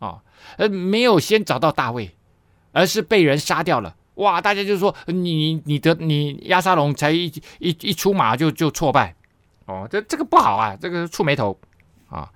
[0.00, 0.22] 啊，
[0.58, 2.16] 呃，没有先找到大卫，
[2.72, 3.96] 而是被人杀掉了。
[4.22, 4.40] 哇！
[4.40, 7.26] 大家就说你你的你亚沙龙才一
[7.58, 9.14] 一一出马就就挫败
[9.66, 11.58] 哦，这这个不好啊，这个触霉头
[12.08, 12.30] 啊。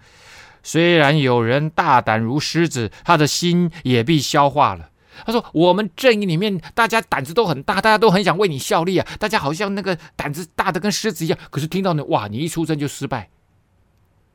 [0.62, 4.90] 虽然有人大胆如狮子，他的心也被消化了。
[5.24, 11.38] 他说：“我们阵营里面大家胆子都很大，大家都很想为你效力啊，大家好像那个胆子大的跟狮子一样。
[11.50, 13.30] 可是听到你哇，你一出征就失败，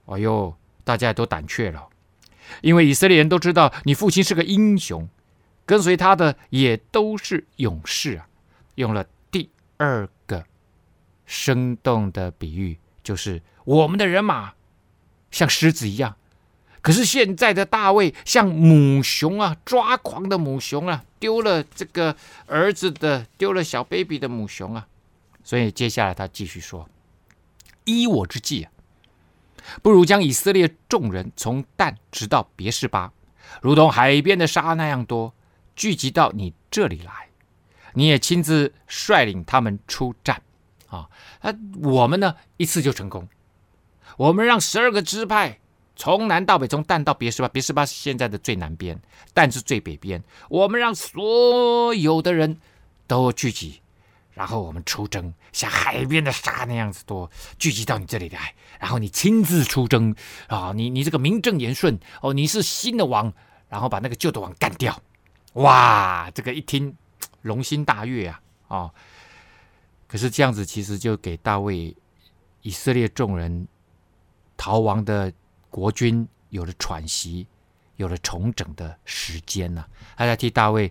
[0.06, 1.88] 哎呦，大家都胆怯了，
[2.62, 5.08] 因为以色列人都知道你父亲是个英雄。”
[5.66, 8.28] 跟随他的也都是勇士啊！
[8.76, 10.44] 用了第二个
[11.26, 14.54] 生动的比喻，就是我们的人马
[15.30, 16.18] 像狮子一样，
[16.82, 22.16] 可是现在的大卫像母熊啊，抓狂的母熊啊，丢了这个
[22.48, 24.88] 儿子的，丢了小 baby 的母熊啊！
[25.44, 26.90] 所以接下来他继续说
[27.86, 28.72] ：“依我之计啊，
[29.82, 33.14] 不如将以色列众人从但直到别是巴，
[33.62, 35.34] 如同海边的沙那样多。”
[35.82, 37.28] 聚集到你这里来，
[37.96, 40.40] 你也亲自率领他们出战
[40.88, 41.10] 啊！
[41.42, 41.52] 那
[41.82, 43.28] 我们呢，一次就成功。
[44.16, 45.58] 我们让十二个支派
[45.96, 49.02] 从南到北，从但到别是巴，别是巴是现在的最南边，
[49.34, 50.24] 但是最北边。
[50.50, 52.60] 我们让所有的人
[53.08, 53.82] 都聚集，
[54.36, 57.28] 然后我们出征，像海边的沙那样子多，
[57.58, 60.16] 聚集到你这里来，然后你亲自出征
[60.46, 60.74] 啊！
[60.76, 63.34] 你你这个名正言顺哦，你是新的王，
[63.68, 65.02] 然后把那个旧的王干掉。
[65.54, 66.96] 哇，这个一听，
[67.42, 68.42] 龙心大悦啊！
[68.70, 68.94] 哦，
[70.08, 71.94] 可是这样子其实就给大卫
[72.62, 73.68] 以色列众人
[74.56, 75.32] 逃亡的
[75.70, 77.46] 国军有了喘息，
[77.98, 80.16] 有了重整的时间呢、啊。
[80.20, 80.90] 他在替大卫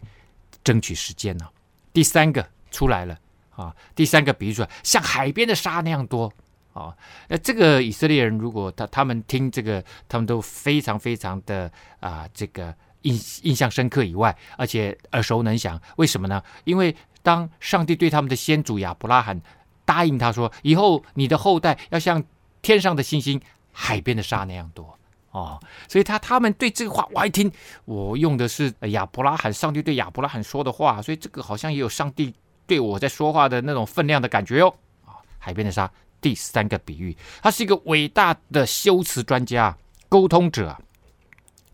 [0.62, 1.48] 争取时间呢、
[1.94, 3.18] 第三个出来了
[3.56, 3.74] 啊！
[3.94, 6.30] 第三个比喻出来，像海边的沙那样多
[6.74, 6.94] 啊！
[7.28, 12.76] 那这个以色列人如果他他们听这个，他们都非常非常的啊这个。
[13.03, 15.80] 印印象深刻以外，而且耳熟能详。
[15.96, 16.42] 为什么呢？
[16.64, 19.40] 因为当上帝对他们的先祖亚伯拉罕
[19.84, 22.22] 答应他说：“以后你的后代要像
[22.62, 23.40] 天上的星星、
[23.72, 24.96] 海边的沙那样多。”
[25.32, 27.51] 哦，所以他他们对这个话，我一听，
[27.84, 32.34] 我用的是亚伯拉罕，上帝对亚伯拉罕说的话，所以这个好像也有上帝
[32.66, 34.68] 对我在说话的那种分量的感觉哟。
[35.05, 35.88] 啊，海边的沙，
[36.20, 39.76] 第三个比喻，他是一个伟大的修辞专家、
[40.09, 40.76] 沟通者。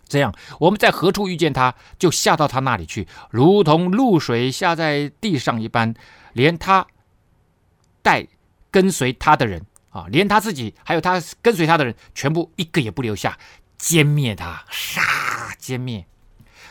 [0.09, 5.95] 这样，我们在何处遇见他，就下到他那里去，如同露水下在地上一般。
[6.33, 6.87] 连他
[8.03, 8.27] 带
[8.71, 13.39] 跟随他的人啊，连他自己，还有他跟随他的人，全部一个也不留下，
[13.81, 15.01] 歼灭他，杀，
[15.59, 16.07] 歼灭。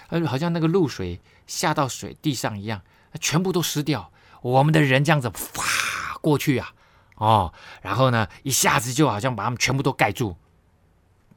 [0.09, 2.83] 呃，好像那个露水下到水地上一样，
[3.19, 4.11] 全部都湿掉。
[4.43, 6.71] 我们的人这样子哗过去啊，
[7.15, 10.37] 哦，然后呢，一下子就好像把他们全部都盖住。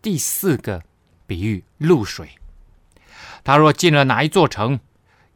[0.02, 0.82] 第四个。
[1.28, 2.30] 比喻露水，
[3.44, 4.80] 他若进了哪一座城，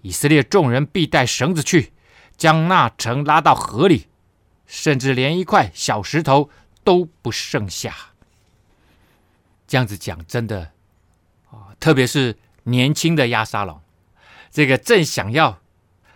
[0.01, 1.93] 以色列众人必带绳子去，
[2.39, 4.09] 将那城拉到河里，
[4.67, 6.49] 甚至连一块小石头
[6.83, 7.95] 都不剩下。
[9.67, 10.73] 这样子讲真的
[11.51, 13.81] 啊，特别是年轻的亚沙龙，
[14.51, 15.61] 这个正想要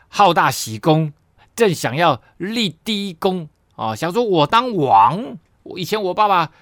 [0.08, 1.12] 好大喜功，
[1.54, 5.36] 正想要立第一功啊，想说我当王。
[5.64, 6.52] 我以前我爸爸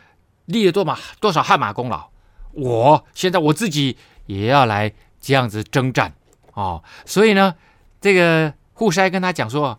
[0.46, 2.10] 立了多马多少汗马功劳，
[2.55, 3.96] 我现在我自己
[4.26, 6.14] 也要来这样子征战
[6.55, 6.82] 哦。
[7.05, 7.55] 所以呢，
[8.00, 9.78] 这个户筛跟他讲说：“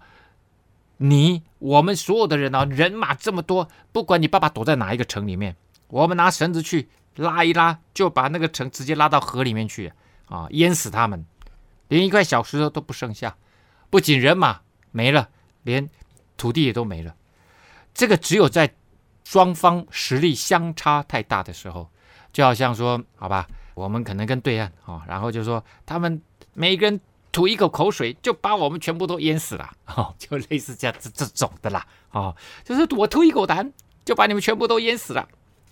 [0.97, 5.55] 你我们所有的人啊，人马这么多，不管你爸爸躲在哪一个城里面，
[5.87, 9.91] 我们拿绳子去拉一拉，就把那个城直接拉到河里面去
[10.27, 11.25] 啊，淹死他们，
[11.87, 13.35] 连一块小石头都不剩下。”
[13.91, 14.59] 不仅人马
[14.91, 15.29] 没了，
[15.63, 15.89] 连
[16.35, 17.15] 土地也都没了。
[17.93, 18.73] 这个只有在
[19.23, 21.89] 双方实力相差太大的时候，
[22.35, 26.21] 就好像说，好吧，我们可能跟对岸啊，然后就说他们
[26.53, 26.99] 每一个人
[27.31, 33.71] 吐一口口水，就把我们全部都淹死了， 哦，就类似这样这这种的啦，哦，就是我吐一口痰，
[34.03, 35.25] 就把你们全部都淹死了，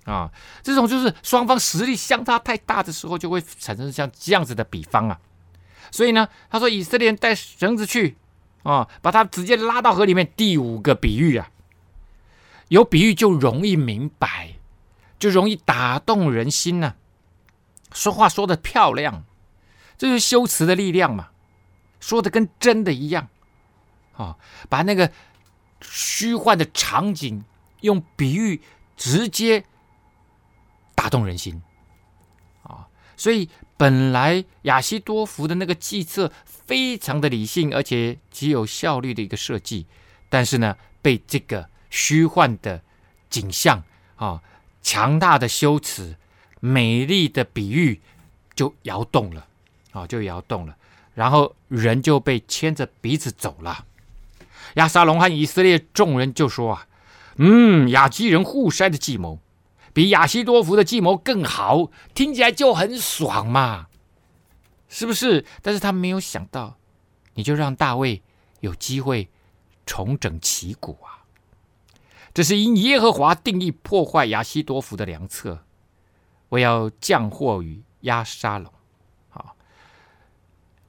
[0.05, 5.19] 啊，这种就是双方实力相差太大的时候，就会产生像这样子的比方啊。
[5.91, 8.15] 所以呢，他说以色列人带绳子去，
[8.63, 10.31] 啊，把他直接拉到河里面。
[10.37, 11.49] 第五个比喻啊，
[12.69, 14.53] 有比喻就容易明白，
[15.23, 16.95] 就容易打动人心呢、
[17.93, 19.23] 说话说的漂亮，
[19.97, 21.29] 这是修辞的力量嘛，
[22.01, 23.29] 说的跟真的一样，
[24.17, 24.35] 啊，
[24.67, 25.09] 把那个
[25.79, 27.45] 虚幻的场景
[27.79, 28.61] 用比喻
[28.97, 29.63] 直接
[30.93, 31.63] 打动人心，
[32.63, 33.49] 啊，所以。
[33.75, 39.87] 本来亚西多福的那个计策非常的理性，而且极有效率的一个设计，
[40.29, 42.81] 但是呢，被这个虚幻的
[43.29, 43.83] 景象
[44.15, 44.41] 啊、
[44.83, 46.15] 强大的修辞、
[46.59, 47.99] 美丽的比喻
[48.53, 49.47] 就摇动了
[49.91, 50.75] 啊，就摇动了，
[51.15, 53.85] 然后人就被牵着鼻子走了。
[54.75, 56.87] 亚沙龙和以色列众人就说啊，
[57.37, 59.39] 嗯，亚基人互筛的计谋。
[59.93, 63.87] 比亚西多弗的计谋更好，听起来就很爽嘛，
[64.89, 65.45] 是不是？
[65.61, 66.77] 但是他没有想到，
[67.35, 68.21] 你就让大卫
[68.61, 69.29] 有机会
[69.85, 71.22] 重整旗鼓啊！
[72.33, 75.63] 这是因耶和华定义破坏亚希多弗的良策，
[76.49, 78.73] 我要降祸于押沙龙。
[79.29, 79.55] 好，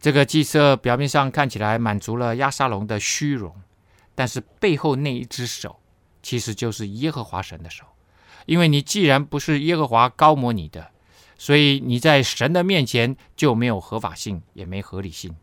[0.01, 3.55] 这个计策表面上看起来满足了押沙龙的虚荣，
[4.15, 5.79] 但是背后那一只手，
[6.23, 7.85] 其实就是耶和华神的手。
[8.47, 10.91] 因为你既然不是耶和华膏抹你的，
[11.37, 15.37] 所以你在神的面前就没有合法性，也没合理性。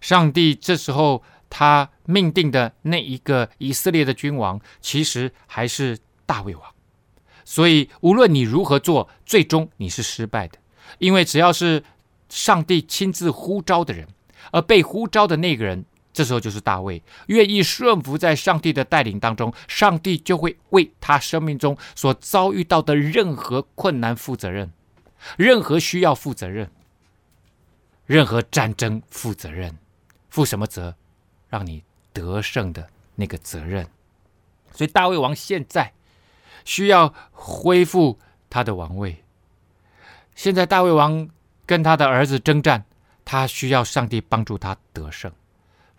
[0.00, 1.22] 上帝这时候
[1.54, 6.64] 他命定的那一个以色列的君王，其实还是大卫王。
[7.44, 10.58] 所以无论你如何做，最终你是失败的，
[10.98, 11.84] 因为只要是
[12.30, 14.08] 上帝亲自呼召的人，
[14.50, 15.84] 而被呼召的那个人。
[16.14, 24.70] 这时候就是大卫愿意顺服在上帝的带领当中，上帝就会为他生命中所遭遇到的任何困难负责任，
[25.36, 26.70] 任何需要负责任，
[28.04, 29.78] 任何战争负责任，
[30.28, 30.94] 负什么责？
[31.52, 31.84] 让你
[32.14, 33.86] 得胜的那个责任。
[34.72, 35.92] 所以大卫王现在
[36.64, 39.22] 需要恢复他的王位。
[40.34, 41.28] 现在大卫王
[41.66, 42.86] 跟他的儿子征战，
[43.22, 45.30] 他需要上帝帮助他得胜。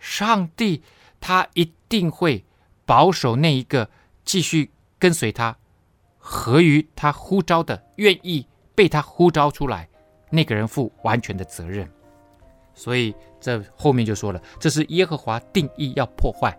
[0.00, 0.82] 上帝
[1.20, 2.44] 他一定会
[2.84, 3.88] 保守那一个
[4.24, 5.56] 继续跟随他、
[6.18, 9.88] 合于他呼召的、愿意被他呼召出来
[10.30, 11.88] 那个人负完全的责任。
[12.74, 16.56] 所以这后面就说了，这是耶和华定义要破坏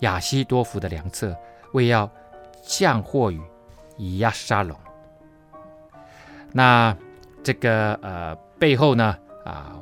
[0.00, 1.34] 亚希多福的良策，
[1.72, 2.10] 为要
[2.62, 3.40] 降祸于
[3.96, 4.76] 以亚沙龙。
[6.52, 6.96] 那
[7.42, 9.72] 这个呃背后呢啊，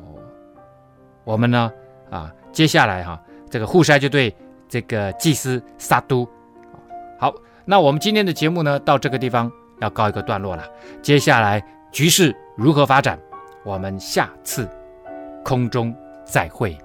[1.24, 1.72] 我们呢
[2.10, 2.32] 啊。
[2.52, 3.20] 接下来哈，
[3.50, 4.32] 这个户筛就对
[4.68, 6.24] 这个祭司撒都，
[7.18, 9.50] 好，那我们今天的节目呢，到这个地方
[9.80, 10.64] 要告一个段落了。
[11.02, 11.60] 接下来
[11.90, 13.18] 局势如何发展，
[13.64, 14.70] 我们下次
[15.45, 16.76] 空中再会。